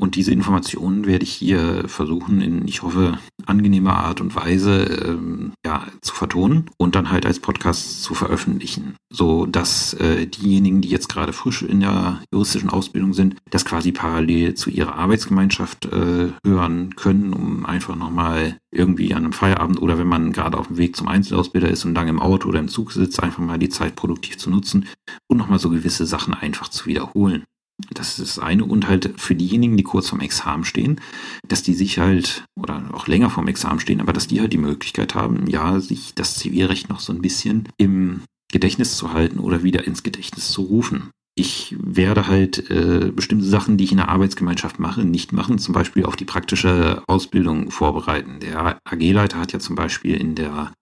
Und 0.00 0.14
diese 0.14 0.30
Informationen 0.30 1.06
werde 1.06 1.24
ich 1.24 1.32
hier 1.32 1.88
versuchen, 1.88 2.40
in, 2.40 2.68
ich 2.68 2.82
hoffe, 2.82 3.18
angenehmer 3.46 3.96
Art 3.96 4.20
und 4.20 4.36
Weise 4.36 4.84
ähm, 4.84 5.52
ja, 5.66 5.86
zu 6.02 6.14
vertonen 6.14 6.70
und 6.76 6.94
dann 6.94 7.10
halt 7.10 7.26
als 7.26 7.40
Podcast 7.40 8.04
zu 8.04 8.14
veröffentlichen, 8.14 8.94
so 9.10 9.44
dass 9.44 9.94
äh, 9.94 10.26
diejenigen, 10.26 10.82
die 10.82 10.88
jetzt 10.88 11.08
gerade 11.08 11.32
frisch 11.32 11.62
in 11.62 11.80
der 11.80 12.22
juristischen 12.32 12.70
Ausbildung 12.70 13.12
sind, 13.12 13.36
das 13.50 13.64
quasi 13.64 13.90
parallel 13.90 14.54
zu 14.54 14.70
ihrer 14.70 14.94
Arbeitsgemeinschaft 14.94 15.86
äh, 15.86 16.28
hören 16.46 16.94
können, 16.94 17.32
um 17.32 17.66
einfach 17.66 17.96
nochmal 17.96 18.56
irgendwie 18.70 19.14
an 19.14 19.24
einem 19.24 19.32
Feierabend 19.32 19.82
oder 19.82 19.98
wenn 19.98 20.06
man 20.06 20.32
gerade 20.32 20.58
auf 20.58 20.68
dem 20.68 20.78
Weg 20.78 20.94
zum 20.94 21.08
Einzelausbilder 21.08 21.70
ist 21.70 21.84
und 21.84 21.94
lange 21.94 22.10
im 22.10 22.20
Auto 22.20 22.48
oder 22.48 22.60
im 22.60 22.68
Zug 22.68 22.92
sitzt, 22.92 23.20
einfach 23.20 23.42
mal 23.42 23.58
die 23.58 23.68
Zeit 23.68 23.96
produktiv 23.96 24.38
zu 24.38 24.48
nutzen 24.48 24.86
und 25.26 25.38
nochmal 25.38 25.58
so 25.58 25.70
gewisse 25.70 26.06
Sachen 26.06 26.34
einfach 26.34 26.68
zu 26.68 26.86
wiederholen. 26.86 27.44
Das 27.90 28.18
ist 28.18 28.36
das 28.36 28.38
eine. 28.38 28.64
Und 28.64 28.88
halt 28.88 29.14
für 29.16 29.34
diejenigen, 29.34 29.76
die 29.76 29.84
kurz 29.84 30.08
vorm 30.08 30.20
Examen 30.20 30.64
stehen, 30.64 31.00
dass 31.46 31.62
die 31.62 31.74
sich 31.74 31.98
halt, 31.98 32.44
oder 32.60 32.90
auch 32.92 33.06
länger 33.06 33.30
vorm 33.30 33.48
Examen 33.48 33.80
stehen, 33.80 34.00
aber 34.00 34.12
dass 34.12 34.26
die 34.26 34.40
halt 34.40 34.52
die 34.52 34.58
Möglichkeit 34.58 35.14
haben, 35.14 35.46
ja, 35.46 35.80
sich 35.80 36.14
das 36.14 36.34
Zivilrecht 36.36 36.88
noch 36.88 37.00
so 37.00 37.12
ein 37.12 37.22
bisschen 37.22 37.68
im 37.76 38.22
Gedächtnis 38.50 38.96
zu 38.96 39.12
halten 39.12 39.38
oder 39.38 39.62
wieder 39.62 39.86
ins 39.86 40.02
Gedächtnis 40.02 40.50
zu 40.50 40.62
rufen 40.62 41.10
ich 41.38 41.76
werde 41.78 42.26
halt 42.26 42.68
äh, 42.70 43.12
bestimmte 43.14 43.44
Sachen, 43.44 43.76
die 43.76 43.84
ich 43.84 43.92
in 43.92 43.98
der 43.98 44.08
Arbeitsgemeinschaft 44.08 44.80
mache, 44.80 45.04
nicht 45.04 45.32
machen, 45.32 45.58
zum 45.58 45.72
Beispiel 45.72 46.04
auf 46.04 46.16
die 46.16 46.24
praktische 46.24 47.02
Ausbildung 47.06 47.70
vorbereiten. 47.70 48.40
Der 48.40 48.80
AG-Leiter 48.84 49.38
hat 49.38 49.52
ja 49.52 49.60
zum 49.60 49.76
Beispiel 49.76 50.16
in 50.16 50.34
der 50.34 50.72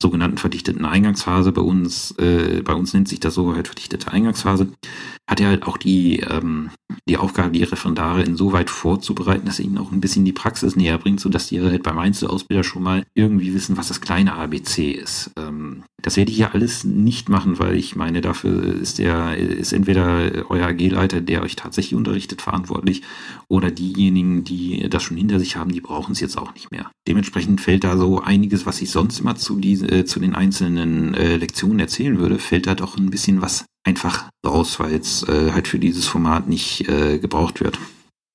sogenannten 0.00 0.38
verdichteten 0.38 0.86
Eingangsphase 0.86 1.52
bei 1.52 1.60
uns, 1.60 2.12
äh, 2.12 2.62
bei 2.64 2.72
uns 2.72 2.94
nennt 2.94 3.08
sich 3.08 3.20
das 3.20 3.34
so 3.34 3.54
halt 3.54 3.68
verdichtete 3.68 4.10
Eingangsphase, 4.10 4.68
hat 5.28 5.40
er 5.40 5.48
halt 5.48 5.64
auch 5.64 5.76
die, 5.76 6.20
ähm, 6.20 6.70
die 7.08 7.16
Aufgabe, 7.16 7.50
die 7.50 7.64
Referendare 7.64 8.22
insoweit 8.22 8.70
vorzubereiten, 8.70 9.46
dass 9.46 9.58
er 9.58 9.64
ihnen 9.64 9.78
auch 9.78 9.90
ein 9.90 10.00
bisschen 10.00 10.24
die 10.24 10.32
Praxis 10.32 10.76
näher 10.76 10.98
bringt, 10.98 11.20
sodass 11.20 11.48
die 11.48 11.60
halt 11.60 11.82
beim 11.82 11.98
Einzelausbilder 11.98 12.62
schon 12.62 12.82
mal 12.82 13.04
irgendwie 13.14 13.52
wissen, 13.52 13.76
was 13.76 13.88
das 13.88 14.00
kleine 14.00 14.34
ABC 14.34 14.92
ist. 14.92 15.32
Ähm, 15.36 15.82
das 16.06 16.16
werde 16.16 16.30
ich 16.30 16.36
hier 16.36 16.54
alles 16.54 16.84
nicht 16.84 17.28
machen, 17.28 17.58
weil 17.58 17.74
ich 17.74 17.96
meine, 17.96 18.20
dafür 18.20 18.62
ist 18.62 19.00
der, 19.00 19.36
ist 19.36 19.72
entweder 19.72 20.30
euer 20.48 20.68
AG-Leiter, 20.68 21.20
der 21.20 21.42
euch 21.42 21.56
tatsächlich 21.56 21.96
unterrichtet, 21.96 22.42
verantwortlich, 22.42 23.02
oder 23.48 23.72
diejenigen, 23.72 24.44
die 24.44 24.88
das 24.88 25.02
schon 25.02 25.16
hinter 25.16 25.40
sich 25.40 25.56
haben, 25.56 25.72
die 25.72 25.80
brauchen 25.80 26.12
es 26.12 26.20
jetzt 26.20 26.38
auch 26.38 26.54
nicht 26.54 26.70
mehr. 26.70 26.92
Dementsprechend 27.08 27.60
fällt 27.60 27.82
da 27.82 27.96
so 27.96 28.20
einiges, 28.20 28.66
was 28.66 28.80
ich 28.80 28.92
sonst 28.92 29.18
immer 29.18 29.34
zu, 29.34 29.58
diese, 29.58 29.88
äh, 29.88 30.04
zu 30.04 30.20
den 30.20 30.36
einzelnen 30.36 31.14
äh, 31.14 31.38
Lektionen 31.38 31.80
erzählen 31.80 32.20
würde, 32.20 32.38
fällt 32.38 32.68
da 32.68 32.76
doch 32.76 32.96
ein 32.96 33.10
bisschen 33.10 33.42
was 33.42 33.64
einfach 33.82 34.30
raus, 34.46 34.78
weil 34.78 34.94
es 34.94 35.24
äh, 35.24 35.50
halt 35.50 35.66
für 35.66 35.80
dieses 35.80 36.06
Format 36.06 36.48
nicht 36.48 36.88
äh, 36.88 37.18
gebraucht 37.18 37.60
wird. 37.60 37.80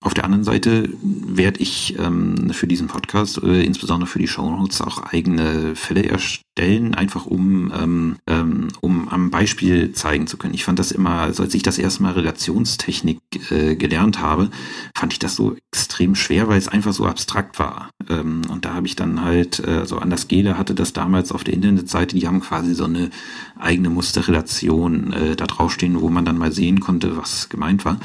Auf 0.04 0.16
der 0.16 0.26
anderen 0.26 0.44
Seite 0.44 0.90
werde 1.04 1.60
ich 1.60 1.96
ähm, 2.00 2.50
für 2.50 2.66
diesen 2.66 2.88
Podcast, 2.88 3.38
äh, 3.44 3.62
insbesondere 3.62 4.10
für 4.10 4.18
die 4.18 4.28
Show 4.28 4.50
Notes, 4.50 4.82
auch 4.82 5.04
eigene 5.04 5.76
Fälle 5.76 6.06
erstellen, 6.06 6.96
einfach 6.96 7.28
um, 7.28 7.72
ähm, 7.80 8.16
ähm, 8.26 8.70
um 8.82 9.10
am 9.10 9.30
Beispiel 9.30 9.94
zeigen 9.94 10.26
zu 10.26 10.38
können. 10.38 10.56
Ich 10.56 10.64
fand 10.64 10.80
das 10.80 10.92
immer, 10.92 11.20
also 11.20 11.44
als 11.44 11.54
ich 11.54 11.62
das 11.62 11.78
erste 11.78 12.02
Mal 12.02 12.14
Relationstechnik 12.14 13.20
äh, 13.52 13.76
gelernt 13.76 14.20
habe, 14.20 14.50
fand 14.96 15.14
ich 15.14 15.20
das 15.20 15.36
so 15.36 15.56
extrem 15.72 16.16
schwer, 16.16 16.48
weil 16.48 16.58
es 16.58 16.68
einfach 16.68 16.94
so 16.94 17.06
abstrakt 17.06 17.60
war. 17.60 17.92
Ähm, 18.10 18.42
und 18.50 18.66
da 18.66 18.74
habe 18.74 18.88
ich 18.88 18.96
dann 18.96 19.22
halt, 19.22 19.60
äh, 19.60 19.86
so 19.86 20.00
Anders 20.00 20.28
Gele 20.28 20.58
hatte 20.58 20.74
das 20.74 20.94
damals 20.94 21.32
auf 21.32 21.44
der 21.44 21.54
Internetseite, 21.54 22.16
die 22.16 22.28
haben 22.28 22.42
quasi 22.42 22.74
so 22.74 22.86
eine 22.86 23.12
eigene 23.60 23.92
Musterrelation 23.92 25.14
äh, 25.14 25.36
da 25.36 25.46
draufstehen, 25.46 26.02
wo 26.02 26.10
man 26.10 26.26
dann 26.26 26.40
mal 26.40 26.52
sehen 26.52 26.80
konnte, 26.80 27.18
was 27.18 27.50
gemeint 27.50 27.86
war. 27.86 28.00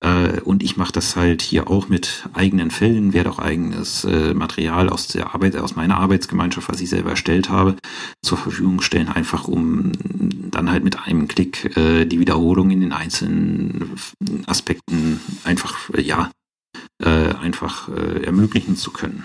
Äh, 0.00 0.40
und 0.40 0.62
ich 0.62 0.76
mache 0.76 0.92
das 0.92 1.16
halt 1.16 1.42
hier 1.42 1.68
auch 1.68 1.88
mit 1.88 2.28
eigenen 2.32 2.70
Fällen, 2.70 3.12
werde 3.12 3.30
auch 3.30 3.38
eigenes 3.38 4.04
äh, 4.04 4.34
Material 4.34 4.88
aus 4.88 5.08
der 5.08 5.34
Arbeit, 5.34 5.56
aus 5.56 5.76
meiner 5.76 5.98
Arbeitsgemeinschaft, 5.98 6.68
was 6.68 6.80
ich 6.80 6.88
selber 6.88 7.10
erstellt 7.10 7.50
habe, 7.50 7.76
zur 8.22 8.38
Verfügung 8.38 8.80
stellen, 8.80 9.08
einfach 9.08 9.46
um 9.46 9.92
dann 10.50 10.70
halt 10.70 10.84
mit 10.84 10.98
einem 10.98 11.28
Klick 11.28 11.76
äh, 11.76 12.06
die 12.06 12.18
Wiederholung 12.18 12.70
in 12.70 12.80
den 12.80 12.92
einzelnen 12.92 13.96
Aspekten 14.46 15.20
einfach, 15.44 15.90
ja, 15.96 16.30
äh, 17.02 17.34
einfach 17.34 17.88
äh, 17.88 18.24
ermöglichen 18.24 18.76
zu 18.76 18.90
können. 18.90 19.24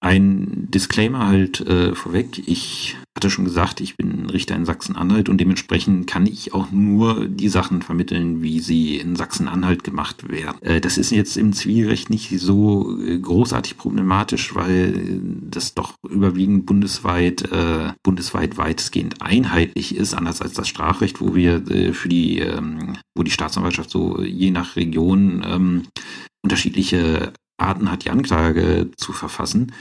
Ein 0.00 0.68
Disclaimer 0.70 1.26
halt 1.26 1.60
äh, 1.60 1.94
vorweg. 1.94 2.42
Ich 2.46 2.96
hatte 3.16 3.30
schon 3.30 3.44
gesagt, 3.44 3.80
ich 3.80 3.96
bin 3.96 4.30
Richter 4.30 4.54
in 4.54 4.64
Sachsen-Anhalt 4.64 5.28
und 5.28 5.38
dementsprechend 5.38 6.06
kann 6.06 6.24
ich 6.24 6.54
auch 6.54 6.70
nur 6.70 7.26
die 7.26 7.48
Sachen 7.48 7.82
vermitteln, 7.82 8.40
wie 8.40 8.60
sie 8.60 8.96
in 8.96 9.16
Sachsen-Anhalt 9.16 9.82
gemacht 9.82 10.28
werden. 10.28 10.62
Äh, 10.62 10.80
das 10.80 10.98
ist 10.98 11.10
jetzt 11.10 11.36
im 11.36 11.52
Zivilrecht 11.52 12.10
nicht 12.10 12.30
so 12.38 12.96
äh, 13.00 13.18
großartig 13.18 13.76
problematisch, 13.76 14.54
weil 14.54 15.20
das 15.50 15.74
doch 15.74 15.94
überwiegend 16.08 16.64
bundesweit, 16.66 17.50
äh, 17.50 17.92
bundesweit 18.04 18.56
weitestgehend 18.56 19.20
einheitlich 19.20 19.96
ist, 19.96 20.14
anders 20.14 20.40
als 20.40 20.52
das 20.52 20.68
Strafrecht, 20.68 21.20
wo 21.20 21.34
wir 21.34 21.68
äh, 21.72 21.92
für 21.92 22.08
die, 22.08 22.38
ähm, 22.38 22.98
wo 23.16 23.24
die 23.24 23.32
Staatsanwaltschaft 23.32 23.90
so 23.90 24.22
je 24.22 24.52
nach 24.52 24.76
Region 24.76 25.44
ähm, 25.44 25.82
unterschiedliche 26.44 27.32
Arten 27.58 27.90
hat, 27.90 28.04
die 28.04 28.10
Anklage 28.10 28.90
zu 28.96 29.12
verfassen. 29.12 29.72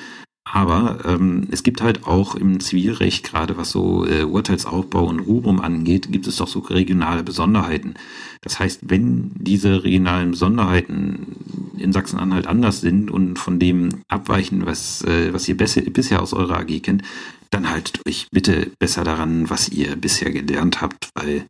Aber 0.53 0.99
ähm, 1.05 1.47
es 1.51 1.63
gibt 1.63 1.81
halt 1.81 2.05
auch 2.05 2.35
im 2.35 2.59
Zivilrecht, 2.59 3.25
gerade 3.25 3.57
was 3.57 3.71
so 3.71 4.05
äh, 4.05 4.23
Urteilsaufbau 4.23 5.05
und 5.05 5.19
Ruhrum 5.19 5.59
angeht, 5.59 6.11
gibt 6.11 6.25
es 6.27 6.37
doch 6.37 6.47
so 6.47 6.59
regionale 6.59 7.23
Besonderheiten. 7.23 7.95
Das 8.41 8.59
heißt, 8.59 8.81
wenn 8.83 9.31
diese 9.35 9.83
regionalen 9.83 10.31
Besonderheiten 10.31 11.35
in 11.77 11.91
Sachsen-Anhalt 11.91 12.47
anders 12.47 12.79
sind 12.79 13.11
und 13.11 13.37
von 13.37 13.59
dem 13.59 14.01
abweichen, 14.07 14.65
was, 14.65 15.03
äh, 15.03 15.33
was 15.33 15.47
ihr 15.49 15.57
bisher 15.57 16.21
aus 16.21 16.33
eurer 16.33 16.59
AG 16.59 16.81
kennt, 16.81 17.03
dann 17.49 17.69
haltet 17.69 18.05
euch 18.07 18.27
bitte 18.31 18.71
besser 18.79 19.03
daran, 19.03 19.49
was 19.49 19.69
ihr 19.69 19.95
bisher 19.95 20.31
gelernt 20.31 20.81
habt, 20.81 21.09
weil 21.13 21.45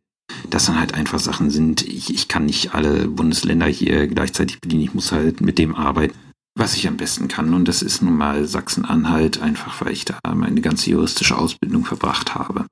das 0.50 0.66
dann 0.66 0.78
halt 0.78 0.94
einfach 0.94 1.18
Sachen 1.18 1.50
sind, 1.50 1.82
ich, 1.82 2.12
ich 2.12 2.28
kann 2.28 2.46
nicht 2.46 2.74
alle 2.74 3.08
Bundesländer 3.08 3.66
hier 3.66 4.06
gleichzeitig 4.06 4.60
bedienen, 4.60 4.82
ich 4.82 4.94
muss 4.94 5.12
halt 5.12 5.40
mit 5.40 5.58
dem 5.58 5.74
arbeiten, 5.74 6.16
was 6.58 6.74
ich 6.74 6.88
am 6.88 6.96
besten 6.96 7.28
kann. 7.28 7.54
Und 7.54 7.68
das 7.68 7.82
ist 7.82 8.02
nun 8.02 8.16
mal 8.16 8.44
Sachsen-Anhalt, 8.46 9.40
einfach 9.40 9.80
weil 9.80 9.92
ich 9.92 10.04
da 10.04 10.18
meine 10.34 10.60
ganze 10.60 10.90
juristische 10.90 11.36
Ausbildung 11.38 11.84
verbracht 11.84 12.34
habe. 12.34 12.66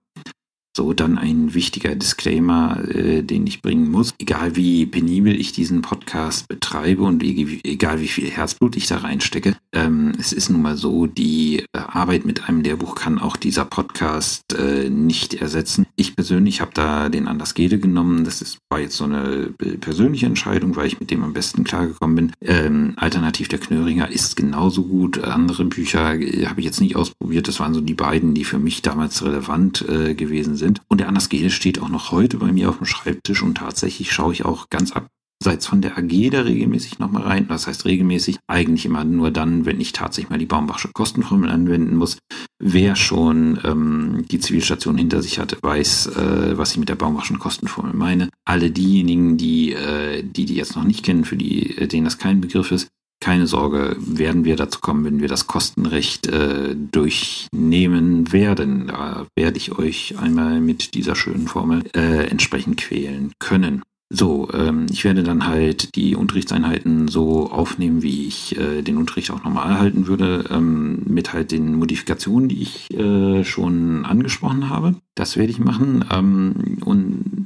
So, 0.77 0.93
dann 0.93 1.17
ein 1.17 1.55
wichtiger 1.55 1.95
Disclaimer, 1.95 2.87
äh, 2.87 3.23
den 3.23 3.47
ich 3.47 3.63
bringen 3.63 3.91
muss. 3.91 4.13
Egal 4.19 4.57
wie 4.57 4.85
penibel 4.85 5.35
ich 5.35 5.53
diesen 5.53 5.81
Podcast 5.81 6.49
betreibe 6.49 7.03
und 7.03 7.23
egal 7.23 8.03
wie 8.03 8.09
viel 8.09 8.29
Herzblut 8.29 8.77
ich 8.77 8.87
da 8.87 8.99
reinstecke, 8.99 9.57
ähm, 9.73 10.13
es 10.19 10.35
ist 10.35 10.51
nun 10.51 10.61
mal 10.61 10.77
so, 10.77 11.07
die 11.07 11.61
äh, 11.73 11.79
Arbeit 11.79 12.27
mit 12.27 12.47
einem 12.47 12.61
Lehrbuch 12.61 12.95
kann 12.95 13.19
auch 13.19 13.37
dieser 13.37 13.65
Podcast 13.65 14.53
äh, 14.53 14.91
nicht 14.91 15.33
ersetzen. 15.33 15.87
Ich 15.97 16.15
persönlich 16.15 16.61
habe 16.61 16.73
da 16.75 17.09
den 17.09 17.27
Anders 17.27 17.55
Gede 17.55 17.79
genommen. 17.79 18.25
Das 18.25 18.43
ist, 18.43 18.59
war 18.69 18.79
jetzt 18.79 18.99
so 18.99 19.05
eine 19.05 19.55
persönliche 19.81 20.27
Entscheidung, 20.27 20.77
weil 20.77 20.89
ich 20.89 21.01
mit 21.01 21.11
dem 21.11 21.25
am 21.25 21.33
besten 21.33 21.65
klargekommen 21.65 22.17
bin. 22.17 22.33
Ähm, 22.43 22.93
Alternativ 22.97 23.49
der 23.49 23.61
Knöringer 23.61 24.11
ist 24.11 24.37
genauso 24.37 24.83
gut. 24.83 25.25
Andere 25.25 25.65
Bücher 25.65 26.21
äh, 26.21 26.45
habe 26.45 26.61
ich 26.61 26.67
jetzt 26.67 26.83
nicht 26.83 26.97
ausprobiert. 26.97 27.49
Das 27.49 27.61
waren 27.61 27.73
so 27.73 27.81
die 27.81 27.95
beiden, 27.95 28.35
die 28.35 28.45
für 28.45 28.59
mich 28.59 28.83
damals 28.83 29.25
relevant 29.25 29.83
äh, 29.89 30.15
gewesen 30.15 30.57
sind 30.57 30.66
sind. 30.67 30.83
Und 30.89 30.99
der 30.99 31.09
Anders 31.09 31.29
Gede 31.29 31.51
steht 31.51 31.81
auch 31.81 31.89
noch 31.89 32.11
heute 32.11 32.39
bei 32.39 32.53
mir 32.53 32.69
auf 32.69 32.79
dem 32.79 32.87
Schreibtisch 32.87 33.43
und 33.43 33.57
tatsächlich 33.59 34.13
schaue 34.13 34.33
ich 34.33 34.45
auch 34.45 34.69
ganz 34.69 34.93
abseits 34.93 35.67
von 35.67 35.81
der 35.81 35.97
AG 35.97 36.31
da 36.31 36.41
regelmäßig 36.43 36.99
nochmal 36.99 37.23
rein. 37.23 37.47
Das 37.49 37.67
heißt 37.67 37.85
regelmäßig, 37.85 38.39
eigentlich 38.47 38.85
immer 38.87 39.05
nur 39.05 39.31
dann, 39.31 39.65
wenn 39.65 39.81
ich 39.81 39.93
tatsächlich 39.93 40.31
mal 40.31 40.39
die 40.39 40.47
Baumbachsche 40.47 40.91
Kostenformel 40.93 41.51
anwenden 41.51 41.97
muss. 41.97 42.19
Wer 42.59 42.97
schon 42.97 43.59
ähm, 43.65 44.25
die 44.31 44.41
Zivilstation 44.41 44.99
hinter 44.99 45.23
sich 45.23 45.39
hat, 45.39 45.57
weiß, 45.63 46.07
äh, 46.09 46.59
was 46.59 46.73
ich 46.73 46.79
mit 46.79 46.89
der 46.89 46.97
Baumbachschen 46.97 47.39
Kostenformel 47.39 47.95
meine. 47.95 48.29
Alle 48.45 48.71
diejenigen, 48.71 49.37
die, 49.37 49.73
äh, 49.73 50.23
die 50.23 50.47
die 50.47 50.55
jetzt 50.55 50.75
noch 50.75 50.85
nicht 50.85 51.05
kennen, 51.05 51.25
für 51.25 51.37
die, 51.37 51.77
äh, 51.77 51.87
denen 51.87 52.05
das 52.05 52.19
kein 52.19 52.41
Begriff 52.41 52.73
ist, 52.73 52.89
keine 53.27 53.49
Sorge, 53.49 53.97
werden 53.99 54.45
wir 54.45 54.55
dazu 54.55 54.79
kommen, 54.79 55.05
wenn 55.05 55.21
wir 55.21 55.27
das 55.27 55.49
Kostenrecht 55.49 56.29
äh, 56.29 56.77
durchnehmen 56.77 58.33
werden. 58.33 58.87
Da 58.87 59.27
werde 59.35 59.57
ich 59.57 59.77
euch 59.77 60.15
einmal 60.17 60.61
mit 60.61 60.95
dieser 60.95 61.17
schönen 61.17 61.49
Formel 61.49 61.83
äh, 61.97 62.29
entsprechend 62.29 62.77
quälen 62.77 63.33
können. 63.41 63.83
So, 64.09 64.49
ähm, 64.53 64.87
ich 64.93 65.03
werde 65.03 65.25
dann 65.25 65.49
halt 65.49 65.97
die 65.97 66.15
Unterrichtseinheiten 66.15 67.09
so 67.09 67.51
aufnehmen, 67.51 68.03
wie 68.03 68.29
ich 68.29 68.57
äh, 68.57 68.83
den 68.83 68.97
Unterricht 68.97 69.33
auch 69.33 69.43
normal 69.43 69.81
halten 69.81 70.07
würde, 70.07 70.45
ähm, 70.49 71.03
mit 71.09 71.33
halt 71.33 71.51
den 71.51 71.75
Modifikationen, 71.75 72.49
die 72.49 72.63
ich 72.63 72.95
äh, 72.95 73.43
schon 73.43 74.05
angesprochen 74.05 74.71
habe. 74.71 74.95
Das 75.17 75.37
werde 75.37 75.51
ich 75.51 75.59
machen. 75.59 76.05
Ähm, 76.13 76.79
und 76.85 77.46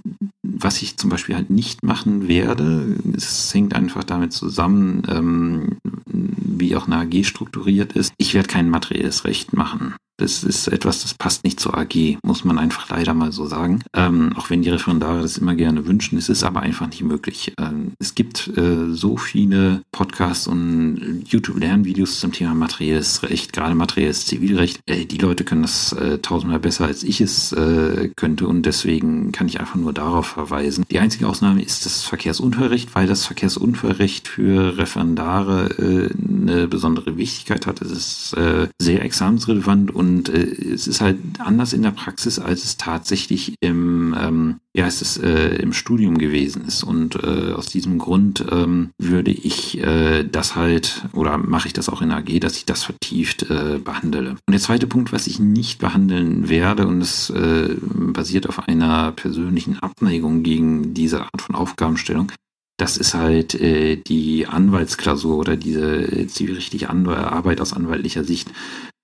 was 0.63 0.83
ich 0.83 0.97
zum 0.97 1.11
Beispiel 1.11 1.35
halt 1.35 1.51
nicht 1.51 1.83
machen 1.83 2.29
werde, 2.29 2.97
es 3.17 3.53
hängt 3.55 3.75
einfach 3.75 4.05
damit 4.05 4.33
zusammen, 4.33 5.03
ähm, 5.09 5.79
wie 6.07 6.77
auch 6.77 6.87
eine 6.87 6.97
AG 6.97 7.25
strukturiert 7.25 7.93
ist. 7.95 8.13
Ich 8.19 8.35
werde 8.35 8.49
kein 8.49 8.69
materielles 8.69 9.25
Recht 9.25 9.53
machen. 9.53 9.95
Das 10.21 10.45
ist 10.45 10.69
etwas, 10.69 11.03
das 11.03 11.15
passt 11.15 11.45
nicht 11.45 11.59
zur 11.59 11.77
AG, 11.77 12.19
muss 12.23 12.45
man 12.45 12.59
einfach 12.59 12.91
leider 12.91 13.15
mal 13.15 13.33
so 13.33 13.47
sagen. 13.47 13.83
Ähm, 13.95 14.35
auch 14.37 14.51
wenn 14.51 14.61
die 14.61 14.69
Referendare 14.69 15.23
das 15.23 15.39
immer 15.39 15.55
gerne 15.55 15.87
wünschen, 15.87 16.19
es 16.19 16.29
ist 16.29 16.45
aber 16.45 16.61
einfach 16.61 16.89
nicht 16.89 17.03
möglich. 17.03 17.55
Ähm, 17.59 17.93
es 17.99 18.15
gibt 18.15 18.49
äh, 18.57 18.91
so 18.91 19.17
viele 19.17 19.83
Podcasts 19.93 20.47
und 20.47 21.25
YouTube-Lernvideos 21.27 22.21
zum 22.21 22.33
Thema 22.33 22.55
materielles 22.55 23.23
Recht, 23.23 23.55
gerade 23.55 23.75
materielles 23.75 24.27
Zivilrecht. 24.27 24.81
Äh, 24.87 25.07
die 25.07 25.17
Leute 25.17 25.45
können 25.45 25.63
das 25.63 25.93
äh, 25.95 26.19
tausendmal 26.19 26.61
besser, 26.61 26.85
als 26.85 27.03
ich 27.03 27.23
es 27.23 27.53
äh, 27.53 28.11
könnte 28.15 28.47
und 28.47 28.67
deswegen 28.67 29.33
kann 29.33 29.49
ich 29.49 29.59
einfach 29.59 29.77
nur 29.77 29.95
darauf 29.95 30.27
verweisen. 30.27 30.85
Die 30.91 30.99
einzige 30.99 31.29
Ausnahme 31.29 31.63
ist 31.63 31.87
das 31.87 32.03
Verkehrsunfallrecht, 32.03 32.95
weil 32.95 33.07
das 33.07 33.25
Verkehrsunfallrecht 33.25 34.29
für 34.29 34.77
Referendare 34.77 35.71
äh, 35.79 36.11
eine 36.51 36.69
besondere 36.69 37.17
Wichtigkeit 37.17 37.67
hat. 37.67 37.81
Es 37.81 37.91
ist 37.91 38.35
äh, 38.35 38.69
sehr 38.79 39.03
examensrelevant 39.03 39.95
und 39.95 40.10
und 40.11 40.29
äh, 40.29 40.73
es 40.75 40.89
ist 40.89 41.01
halt 41.01 41.19
anders 41.39 41.73
in 41.73 41.83
der 41.83 41.93
Praxis, 41.93 42.41
als 42.41 42.65
es 42.65 42.77
tatsächlich 42.77 43.55
im, 43.61 44.15
ähm, 44.19 44.57
wie 44.75 44.83
heißt 44.83 45.03
es, 45.03 45.17
äh, 45.19 45.57
im 45.57 45.73
Studium 45.73 46.19
gewesen 46.19 46.65
ist. 46.67 46.83
Und 46.83 47.15
äh, 47.15 47.53
aus 47.53 47.67
diesem 47.67 47.99
Grund 47.99 48.45
ähm, 48.51 48.91
würde 48.99 49.31
ich 49.31 49.79
äh, 49.79 50.25
das 50.25 50.57
halt, 50.57 51.05
oder 51.13 51.39
mache 51.39 51.69
ich 51.69 51.75
das 51.75 51.89
auch 51.89 52.03
in 52.03 52.11
AG, 52.11 52.41
dass 52.41 52.57
ich 52.57 52.65
das 52.65 52.83
vertieft 52.83 53.49
äh, 53.51 53.79
behandle. 53.79 54.31
Und 54.31 54.53
der 54.53 54.61
zweite 54.61 54.89
Punkt, 54.89 55.13
was 55.13 55.29
ich 55.29 55.39
nicht 55.39 55.79
behandeln 55.79 56.49
werde, 56.49 56.89
und 56.89 56.99
das 56.99 57.31
äh, 57.31 57.77
basiert 57.81 58.49
auf 58.49 58.69
einer 58.69 59.13
persönlichen 59.13 59.79
Abneigung 59.79 60.43
gegen 60.43 60.93
diese 60.93 61.23
Art 61.23 61.41
von 61.41 61.55
Aufgabenstellung, 61.55 62.33
das 62.81 62.97
ist 62.97 63.15
halt 63.15 63.55
äh, 63.55 63.97
die 63.97 64.47
Anwaltsklausur 64.47 65.37
oder 65.37 65.57
diese 65.57 66.03
äh, 66.03 66.27
zivilrechtliche 66.27 66.89
Arbeit 66.89 67.61
aus 67.61 67.75
anwaltlicher 67.75 68.25
Sicht. 68.25 68.51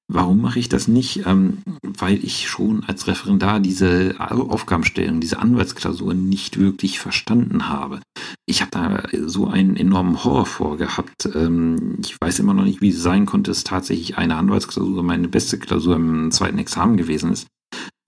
Warum 0.09 0.40
mache 0.40 0.61
ich 0.61 0.69
das 0.69 0.87
nicht? 0.87 1.27
Ähm, 1.27 1.59
weil 1.83 2.23
ich 2.25 2.49
schon 2.49 2.85
als 2.85 3.09
Referendar 3.09 3.59
diese 3.59 4.14
Aufgabenstellung, 4.19 5.21
diese 5.21 5.40
Anwaltsklausur 5.40 6.14
nicht 6.14 6.59
wirklich 6.59 7.01
verstanden 7.01 7.69
habe. 7.69 8.01
Ich 8.47 8.61
habe 8.61 8.71
da 8.71 9.03
so 9.27 9.49
einen 9.49 9.77
enormen 9.77 10.23
Horror 10.23 10.47
vorgehabt. 10.47 11.29
Ähm, 11.35 11.99
ich 12.05 12.16
weiß 12.21 12.38
immer 12.38 12.55
noch 12.55 12.64
nicht, 12.64 12.81
wie 12.81 12.90
es 12.90 13.03
sein 13.03 13.27
konnte, 13.27 13.51
dass 13.51 13.64
tatsächlich 13.64 14.16
eine 14.16 14.37
Anwaltsklausur 14.37 15.03
meine 15.03 15.29
beste 15.29 15.59
Klausur 15.59 15.97
im 15.97 16.31
zweiten 16.31 16.59
Examen 16.59 16.97
gewesen 16.97 17.33
ist. 17.33 17.49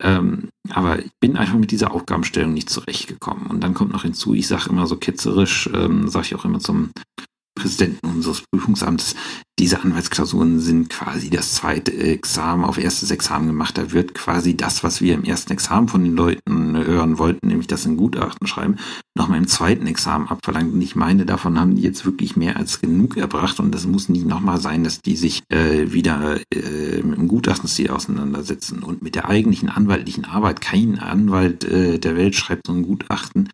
Ähm, 0.00 0.50
aber 0.70 1.00
ich 1.00 1.10
bin 1.20 1.36
einfach 1.36 1.58
mit 1.58 1.72
dieser 1.72 1.90
Aufgabenstellung 1.92 2.54
nicht 2.54 2.70
zurechtgekommen. 2.70 3.48
Und 3.48 3.64
dann 3.64 3.74
kommt 3.74 3.92
noch 3.92 4.02
hinzu, 4.02 4.34
ich 4.34 4.46
sage 4.46 4.70
immer 4.70 4.86
so 4.86 4.96
ketzerisch, 4.96 5.68
ähm, 5.74 6.08
sage 6.08 6.26
ich 6.26 6.34
auch 6.36 6.44
immer 6.44 6.60
zum 6.60 6.90
Präsidenten 7.58 8.06
unseres 8.06 8.42
Prüfungsamtes, 8.50 9.14
diese 9.58 9.82
Anwaltsklausuren 9.82 10.60
sind 10.60 10.88
quasi 10.88 11.30
das 11.30 11.54
zweite 11.54 11.92
Examen 11.92 12.64
auf 12.64 12.78
erstes 12.78 13.10
Examen 13.10 13.48
gemacht. 13.48 13.76
Da 13.76 13.90
wird 13.90 14.14
quasi 14.14 14.56
das, 14.56 14.84
was 14.84 15.00
wir 15.00 15.14
im 15.14 15.24
ersten 15.24 15.52
Examen 15.52 15.88
von 15.88 16.04
den 16.04 16.14
Leuten 16.14 16.76
hören 16.76 17.18
wollten, 17.18 17.48
nämlich 17.48 17.66
das 17.66 17.84
in 17.84 17.96
Gutachten 17.96 18.46
schreiben, 18.46 18.76
nochmal 19.16 19.38
im 19.38 19.48
zweiten 19.48 19.88
Examen 19.88 20.28
abverlangt. 20.28 20.72
Und 20.72 20.80
ich 20.80 20.94
meine, 20.94 21.26
davon 21.26 21.58
haben 21.58 21.74
die 21.74 21.82
jetzt 21.82 22.04
wirklich 22.04 22.36
mehr 22.36 22.56
als 22.56 22.80
genug 22.80 23.16
erbracht. 23.16 23.58
Und 23.58 23.74
das 23.74 23.84
muss 23.84 24.08
nicht 24.08 24.26
nochmal 24.26 24.60
sein, 24.60 24.84
dass 24.84 25.00
die 25.00 25.16
sich 25.16 25.42
äh, 25.48 25.92
wieder 25.92 26.38
äh, 26.54 27.02
mit 27.02 27.18
dem 27.18 27.26
Gutachtenstil 27.26 27.90
auseinandersetzen 27.90 28.84
und 28.84 29.02
mit 29.02 29.16
der 29.16 29.28
eigentlichen 29.28 29.68
anwaltlichen 29.68 30.24
Arbeit. 30.24 30.60
Kein 30.60 31.00
Anwalt 31.00 31.64
äh, 31.64 31.98
der 31.98 32.16
Welt 32.16 32.36
schreibt 32.36 32.68
so 32.68 32.72
ein 32.72 32.82
Gutachten 32.82 33.48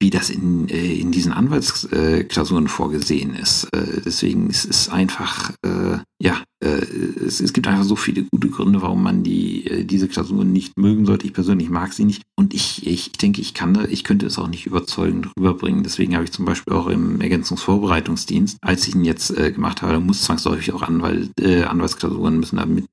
wie 0.00 0.10
das 0.10 0.30
in, 0.30 0.68
äh, 0.68 0.94
in 0.94 1.10
diesen 1.10 1.32
Anwaltsklausuren 1.32 2.68
vorgesehen 2.68 3.34
ist. 3.34 3.64
Äh, 3.72 4.00
deswegen 4.04 4.48
ist 4.48 4.64
es 4.64 4.88
einfach, 4.88 5.50
äh, 5.62 5.98
ja, 6.20 6.42
es, 6.60 7.40
es 7.40 7.52
gibt 7.52 7.68
einfach 7.68 7.84
so 7.84 7.94
viele 7.94 8.24
gute 8.24 8.48
Gründe, 8.48 8.82
warum 8.82 9.00
man 9.00 9.22
die, 9.22 9.86
diese 9.86 10.08
Klausuren 10.08 10.52
nicht 10.52 10.76
mögen 10.76 11.06
sollte. 11.06 11.24
Ich 11.24 11.32
persönlich 11.32 11.70
mag 11.70 11.92
sie 11.92 12.04
nicht 12.04 12.22
und 12.36 12.52
ich, 12.52 12.84
ich 12.84 13.12
denke, 13.12 13.40
ich 13.40 13.54
kann, 13.54 13.86
ich 13.88 14.02
könnte 14.02 14.26
es 14.26 14.40
auch 14.40 14.48
nicht 14.48 14.66
überzeugend 14.66 15.28
rüberbringen. 15.38 15.84
Deswegen 15.84 16.14
habe 16.14 16.24
ich 16.24 16.32
zum 16.32 16.46
Beispiel 16.46 16.74
auch 16.74 16.88
im 16.88 17.20
Ergänzungsvorbereitungsdienst, 17.20 18.58
als 18.60 18.88
ich 18.88 18.96
ihn 18.96 19.04
jetzt 19.04 19.36
gemacht 19.36 19.82
habe, 19.82 20.00
muss 20.00 20.22
zwangsläufig 20.22 20.72
auch 20.72 20.82
Anwalt, 20.82 21.30
Anwaltsklausuren 21.40 22.40
müssen 22.40 22.56
damit 22.56 22.88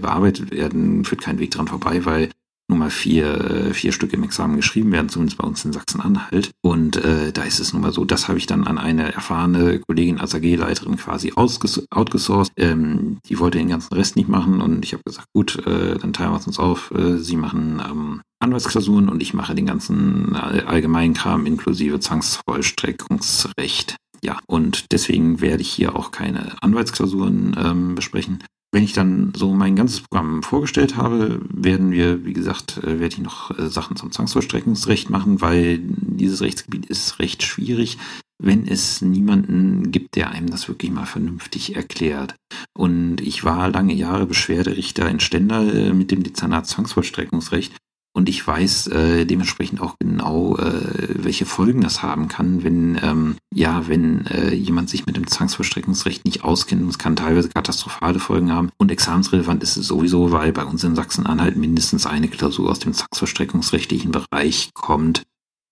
bearbeitet 0.00 0.52
werden, 0.52 1.04
führt 1.04 1.22
kein 1.22 1.40
Weg 1.40 1.50
dran 1.50 1.66
vorbei, 1.66 2.04
weil 2.04 2.30
nur 2.68 2.78
mal 2.78 2.90
vier, 2.90 3.40
äh, 3.40 3.74
vier 3.74 3.92
Stück 3.92 4.12
im 4.12 4.22
Examen 4.22 4.56
geschrieben 4.56 4.92
werden, 4.92 5.08
zumindest 5.08 5.38
bei 5.38 5.46
uns 5.46 5.64
in 5.64 5.72
Sachsen-Anhalt. 5.72 6.50
Und 6.62 6.96
äh, 6.96 7.32
da 7.32 7.42
ist 7.42 7.60
es 7.60 7.72
nun 7.72 7.82
mal 7.82 7.92
so, 7.92 8.04
das 8.04 8.28
habe 8.28 8.38
ich 8.38 8.46
dann 8.46 8.66
an 8.66 8.78
eine 8.78 9.12
erfahrene 9.12 9.78
Kollegin 9.80 10.18
als 10.20 10.34
AG-Leiterin 10.34 10.96
quasi 10.96 11.32
outgesourced. 11.34 12.52
Ähm, 12.56 13.18
die 13.26 13.38
wollte 13.38 13.58
den 13.58 13.68
ganzen 13.68 13.94
Rest 13.94 14.16
nicht 14.16 14.28
machen 14.28 14.60
und 14.60 14.84
ich 14.84 14.92
habe 14.92 15.02
gesagt, 15.04 15.28
gut, 15.34 15.66
äh, 15.66 15.98
dann 15.98 16.12
teilen 16.12 16.32
wir 16.32 16.38
es 16.38 16.46
uns 16.46 16.58
auf. 16.58 16.90
Äh, 16.92 17.18
sie 17.18 17.36
machen 17.36 17.82
ähm, 17.84 18.22
Anwaltsklausuren 18.40 19.08
und 19.08 19.22
ich 19.22 19.34
mache 19.34 19.54
den 19.54 19.66
ganzen 19.66 20.34
äh, 20.34 20.62
allgemeinen 20.66 21.14
Kram 21.14 21.46
inklusive 21.46 22.00
Zwangsvollstreckungsrecht. 22.00 23.96
Ja, 24.24 24.38
und 24.46 24.92
deswegen 24.92 25.40
werde 25.40 25.62
ich 25.62 25.70
hier 25.70 25.96
auch 25.96 26.12
keine 26.12 26.56
Anwaltsklausuren 26.62 27.56
ähm, 27.58 27.94
besprechen. 27.96 28.44
Wenn 28.74 28.84
ich 28.84 28.94
dann 28.94 29.32
so 29.36 29.52
mein 29.52 29.76
ganzes 29.76 30.00
Programm 30.00 30.42
vorgestellt 30.42 30.96
habe, 30.96 31.42
werden 31.52 31.92
wir, 31.92 32.24
wie 32.24 32.32
gesagt, 32.32 32.78
äh, 32.78 33.00
werde 33.00 33.14
ich 33.14 33.20
noch 33.20 33.56
äh, 33.58 33.68
Sachen 33.68 33.96
zum 33.96 34.10
Zwangsvollstreckungsrecht 34.10 35.10
machen, 35.10 35.42
weil 35.42 35.78
dieses 35.82 36.40
Rechtsgebiet 36.40 36.86
ist 36.86 37.18
recht 37.18 37.42
schwierig, 37.42 37.98
wenn 38.42 38.66
es 38.66 39.02
niemanden 39.02 39.92
gibt, 39.92 40.16
der 40.16 40.30
einem 40.30 40.48
das 40.48 40.68
wirklich 40.68 40.90
mal 40.90 41.04
vernünftig 41.04 41.76
erklärt. 41.76 42.34
Und 42.72 43.20
ich 43.20 43.44
war 43.44 43.68
lange 43.68 43.92
Jahre 43.92 44.26
Beschwerderichter 44.26 45.08
in 45.08 45.20
Stendal 45.20 45.68
äh, 45.68 45.92
mit 45.92 46.10
dem 46.10 46.22
Dezernat 46.22 46.66
Zwangsvollstreckungsrecht 46.66 47.74
und 48.14 48.28
ich 48.28 48.46
weiß 48.46 48.88
äh, 48.88 49.24
dementsprechend 49.24 49.80
auch 49.80 49.96
genau, 49.98 50.56
äh, 50.58 51.24
welche 51.24 51.46
Folgen 51.46 51.80
das 51.80 52.02
haben 52.02 52.28
kann, 52.28 52.62
wenn 52.62 52.98
ähm, 53.02 53.36
ja, 53.54 53.88
wenn 53.88 54.26
äh, 54.26 54.54
jemand 54.54 54.90
sich 54.90 55.06
mit 55.06 55.16
dem 55.16 55.26
Zwangsvollstreckungsrecht 55.26 56.24
nicht 56.26 56.44
auskennt. 56.44 56.88
Es 56.88 56.98
kann 56.98 57.16
teilweise 57.16 57.48
katastrophale 57.48 58.18
Folgen 58.18 58.52
haben. 58.52 58.70
Und 58.76 58.90
examensrelevant 58.90 59.62
ist 59.62 59.76
es 59.76 59.86
sowieso, 59.86 60.30
weil 60.30 60.52
bei 60.52 60.64
uns 60.64 60.84
in 60.84 60.94
Sachsen-Anhalt 60.94 61.56
mindestens 61.56 62.06
eine 62.06 62.28
Klausur 62.28 62.70
aus 62.70 62.80
dem 62.80 62.92
zwangsvollstreckungsrechtlichen 62.92 64.12
Bereich 64.12 64.70
kommt. 64.74 65.22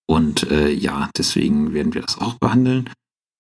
Und 0.07 0.51
äh, 0.51 0.71
ja, 0.71 1.11
deswegen 1.17 1.75
werden 1.75 1.95
wir 1.95 2.03
das 2.03 2.19
auch 2.19 2.35
behandeln. 2.35 2.89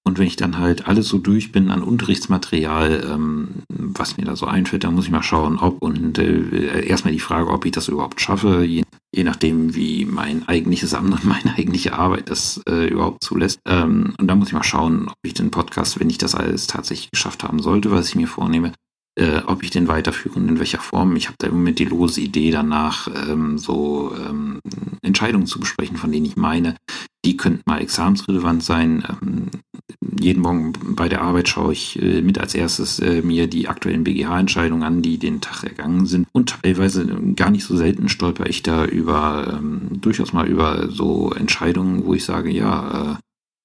Und 0.06 0.18
wenn 0.18 0.26
ich 0.26 0.36
dann 0.36 0.58
halt 0.58 0.88
alles 0.88 1.08
so 1.08 1.18
durch 1.18 1.52
bin 1.52 1.70
an 1.70 1.82
Unterrichtsmaterial, 1.82 3.06
ähm, 3.10 3.62
was 3.68 4.16
mir 4.16 4.24
da 4.24 4.34
so 4.34 4.46
einfällt, 4.46 4.84
dann 4.84 4.94
muss 4.94 5.04
ich 5.04 5.10
mal 5.10 5.22
schauen, 5.22 5.58
ob 5.58 5.82
und 5.82 6.18
äh, 6.18 6.86
erstmal 6.86 7.12
die 7.12 7.20
Frage, 7.20 7.50
ob 7.50 7.64
ich 7.66 7.72
das 7.72 7.88
überhaupt 7.88 8.20
schaffe, 8.20 8.64
je, 8.64 8.82
je 9.14 9.24
nachdem, 9.24 9.74
wie 9.74 10.04
mein 10.04 10.46
eigentliches 10.48 10.94
Amt 10.94 11.12
und 11.12 11.24
meine 11.44 11.56
eigentliche 11.56 11.94
Arbeit 11.94 12.30
das 12.30 12.60
äh, 12.68 12.86
überhaupt 12.88 13.24
zulässt. 13.24 13.60
Ähm, 13.66 14.14
und 14.18 14.28
dann 14.28 14.38
muss 14.38 14.48
ich 14.48 14.54
mal 14.54 14.62
schauen, 14.62 15.08
ob 15.08 15.16
ich 15.22 15.34
den 15.34 15.50
Podcast, 15.50 16.00
wenn 16.00 16.10
ich 16.10 16.18
das 16.18 16.34
alles 16.34 16.66
tatsächlich 16.66 17.10
geschafft 17.10 17.44
haben 17.44 17.60
sollte, 17.60 17.90
was 17.90 18.08
ich 18.08 18.14
mir 18.16 18.28
vornehme, 18.28 18.72
äh, 19.18 19.40
ob 19.46 19.62
ich 19.62 19.70
den 19.70 19.88
weiterführe 19.88 20.38
und 20.38 20.48
in 20.48 20.58
welcher 20.58 20.80
Form. 20.80 21.16
Ich 21.16 21.26
habe 21.26 21.36
da 21.38 21.48
im 21.48 21.54
Moment 21.54 21.78
die 21.78 21.84
lose 21.84 22.20
Idee 22.20 22.50
danach, 22.50 23.08
ähm, 23.28 23.58
so 23.58 24.14
ähm, 24.16 24.60
Entscheidungen 25.02 25.46
zu 25.46 25.60
besprechen, 25.60 25.96
von 25.96 26.12
denen 26.12 26.26
ich 26.26 26.36
meine, 26.36 26.76
die 27.24 27.36
könnten 27.36 27.62
mal 27.66 27.80
examensrelevant 27.80 28.62
sein. 28.62 29.04
Ähm, 29.08 29.50
jeden 30.18 30.42
Morgen 30.42 30.72
bei 30.94 31.08
der 31.08 31.22
Arbeit 31.22 31.48
schaue 31.48 31.72
ich 31.72 32.00
äh, 32.00 32.22
mit 32.22 32.38
als 32.38 32.54
erstes 32.54 32.98
äh, 33.00 33.22
mir 33.22 33.46
die 33.46 33.68
aktuellen 33.68 34.04
BGH-Entscheidungen 34.04 34.82
an, 34.82 35.02
die 35.02 35.18
den 35.18 35.40
Tag 35.40 35.64
ergangen 35.64 36.06
sind. 36.06 36.26
Und 36.32 36.60
teilweise 36.62 37.06
gar 37.36 37.50
nicht 37.50 37.64
so 37.64 37.76
selten 37.76 38.08
stolper 38.08 38.48
ich 38.48 38.62
da 38.62 38.84
über 38.84 39.58
ähm, 39.58 40.00
durchaus 40.00 40.32
mal 40.32 40.48
über 40.48 40.90
so 40.90 41.32
Entscheidungen, 41.32 42.04
wo 42.04 42.14
ich 42.14 42.24
sage, 42.24 42.50
ja, 42.50 43.12
äh, 43.12 43.16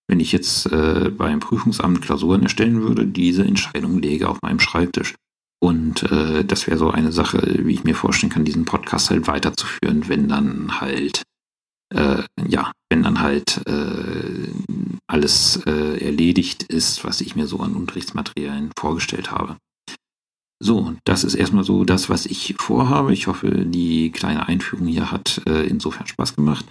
wenn 0.07 0.19
ich 0.19 0.31
jetzt 0.31 0.71
äh, 0.71 1.11
beim 1.15 1.39
Prüfungsamt 1.39 2.01
Klausuren 2.01 2.43
erstellen 2.43 2.81
würde, 2.81 3.07
diese 3.07 3.43
Entscheidung 3.43 3.99
lege 3.99 4.29
auf 4.29 4.41
meinem 4.41 4.59
Schreibtisch. 4.59 5.15
Und 5.65 6.03
äh, 6.11 6.45
das 6.45 6.67
wäre 6.67 6.77
so 6.77 6.91
eine 6.91 7.11
Sache, 7.11 7.41
wie 7.65 7.73
ich 7.73 7.83
mir 7.83 7.95
vorstellen 7.95 8.31
kann, 8.31 8.45
diesen 8.45 8.65
Podcast 8.65 9.09
halt 9.09 9.25
weiterzuführen, 9.25 10.07
wenn 10.07 10.27
dann 10.27 10.79
halt, 10.79 11.23
äh, 11.91 12.21
ja, 12.47 12.71
wenn 12.91 13.01
dann 13.01 13.19
halt 13.19 13.65
äh, 13.65 14.47
alles 15.07 15.59
äh, 15.65 16.05
erledigt 16.05 16.61
ist, 16.61 17.03
was 17.03 17.19
ich 17.19 17.35
mir 17.35 17.47
so 17.47 17.61
an 17.61 17.73
Unterrichtsmaterialien 17.73 18.73
vorgestellt 18.77 19.31
habe. 19.31 19.57
So, 20.61 20.93
das 21.03 21.23
ist 21.23 21.33
erstmal 21.33 21.63
so 21.63 21.83
das, 21.83 22.11
was 22.11 22.27
ich 22.27 22.53
vorhabe. 22.59 23.11
Ich 23.11 23.25
hoffe, 23.25 23.65
die 23.65 24.11
kleine 24.11 24.47
Einführung 24.47 24.85
hier 24.85 25.11
hat 25.11 25.41
äh, 25.47 25.65
insofern 25.65 26.05
Spaß 26.05 26.35
gemacht. 26.35 26.67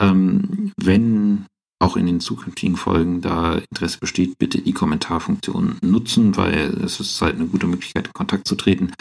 Ähm, 0.00 0.72
wenn 0.76 1.46
auch 1.80 1.96
in 1.96 2.06
den 2.06 2.20
zukünftigen 2.20 2.76
Folgen 2.76 3.20
da 3.20 3.60
Interesse 3.70 3.98
besteht, 3.98 4.38
bitte 4.38 4.60
die 4.60 4.72
Kommentarfunktion 4.72 5.76
nutzen, 5.82 6.36
weil 6.36 6.78
es 6.82 7.00
ist 7.00 7.20
halt 7.20 7.36
eine 7.36 7.46
gute 7.46 7.66
Möglichkeit, 7.66 8.06
in 8.06 8.12
Kontakt 8.12 8.48
zu 8.48 8.54
treten, 8.54 8.92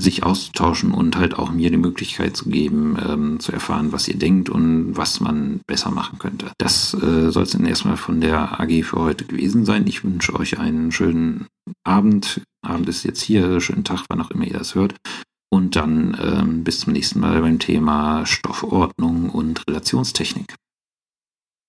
sich 0.00 0.22
auszutauschen 0.22 0.92
und 0.92 1.16
halt 1.16 1.34
auch 1.38 1.50
mir 1.50 1.70
die 1.70 1.76
Möglichkeit 1.76 2.36
zu 2.36 2.48
geben, 2.48 2.96
ähm, 3.06 3.40
zu 3.40 3.52
erfahren, 3.52 3.92
was 3.92 4.08
ihr 4.08 4.16
denkt 4.16 4.48
und 4.48 4.96
was 4.96 5.20
man 5.20 5.60
besser 5.66 5.90
machen 5.90 6.18
könnte. 6.18 6.52
Das 6.58 6.94
äh, 6.94 7.30
soll 7.30 7.42
es 7.42 7.50
dann 7.50 7.66
erstmal 7.66 7.96
von 7.96 8.20
der 8.20 8.60
AG 8.60 8.84
für 8.84 9.00
heute 9.00 9.24
gewesen 9.24 9.64
sein. 9.64 9.86
Ich 9.86 10.02
wünsche 10.02 10.34
euch 10.34 10.58
einen 10.58 10.92
schönen 10.92 11.46
Abend. 11.84 12.42
Abend 12.62 12.88
ist 12.88 13.04
jetzt 13.04 13.20
hier, 13.20 13.60
schönen 13.60 13.84
Tag, 13.84 14.04
wann 14.08 14.20
auch 14.20 14.30
immer 14.30 14.46
ihr 14.46 14.58
das 14.58 14.74
hört. 14.74 14.94
Und 15.52 15.76
dann 15.76 16.16
ähm, 16.22 16.64
bis 16.64 16.80
zum 16.80 16.92
nächsten 16.92 17.20
Mal 17.20 17.40
beim 17.40 17.58
Thema 17.58 18.24
Stoffordnung 18.24 19.30
und 19.30 19.62
Relationstechnik. 19.68 20.54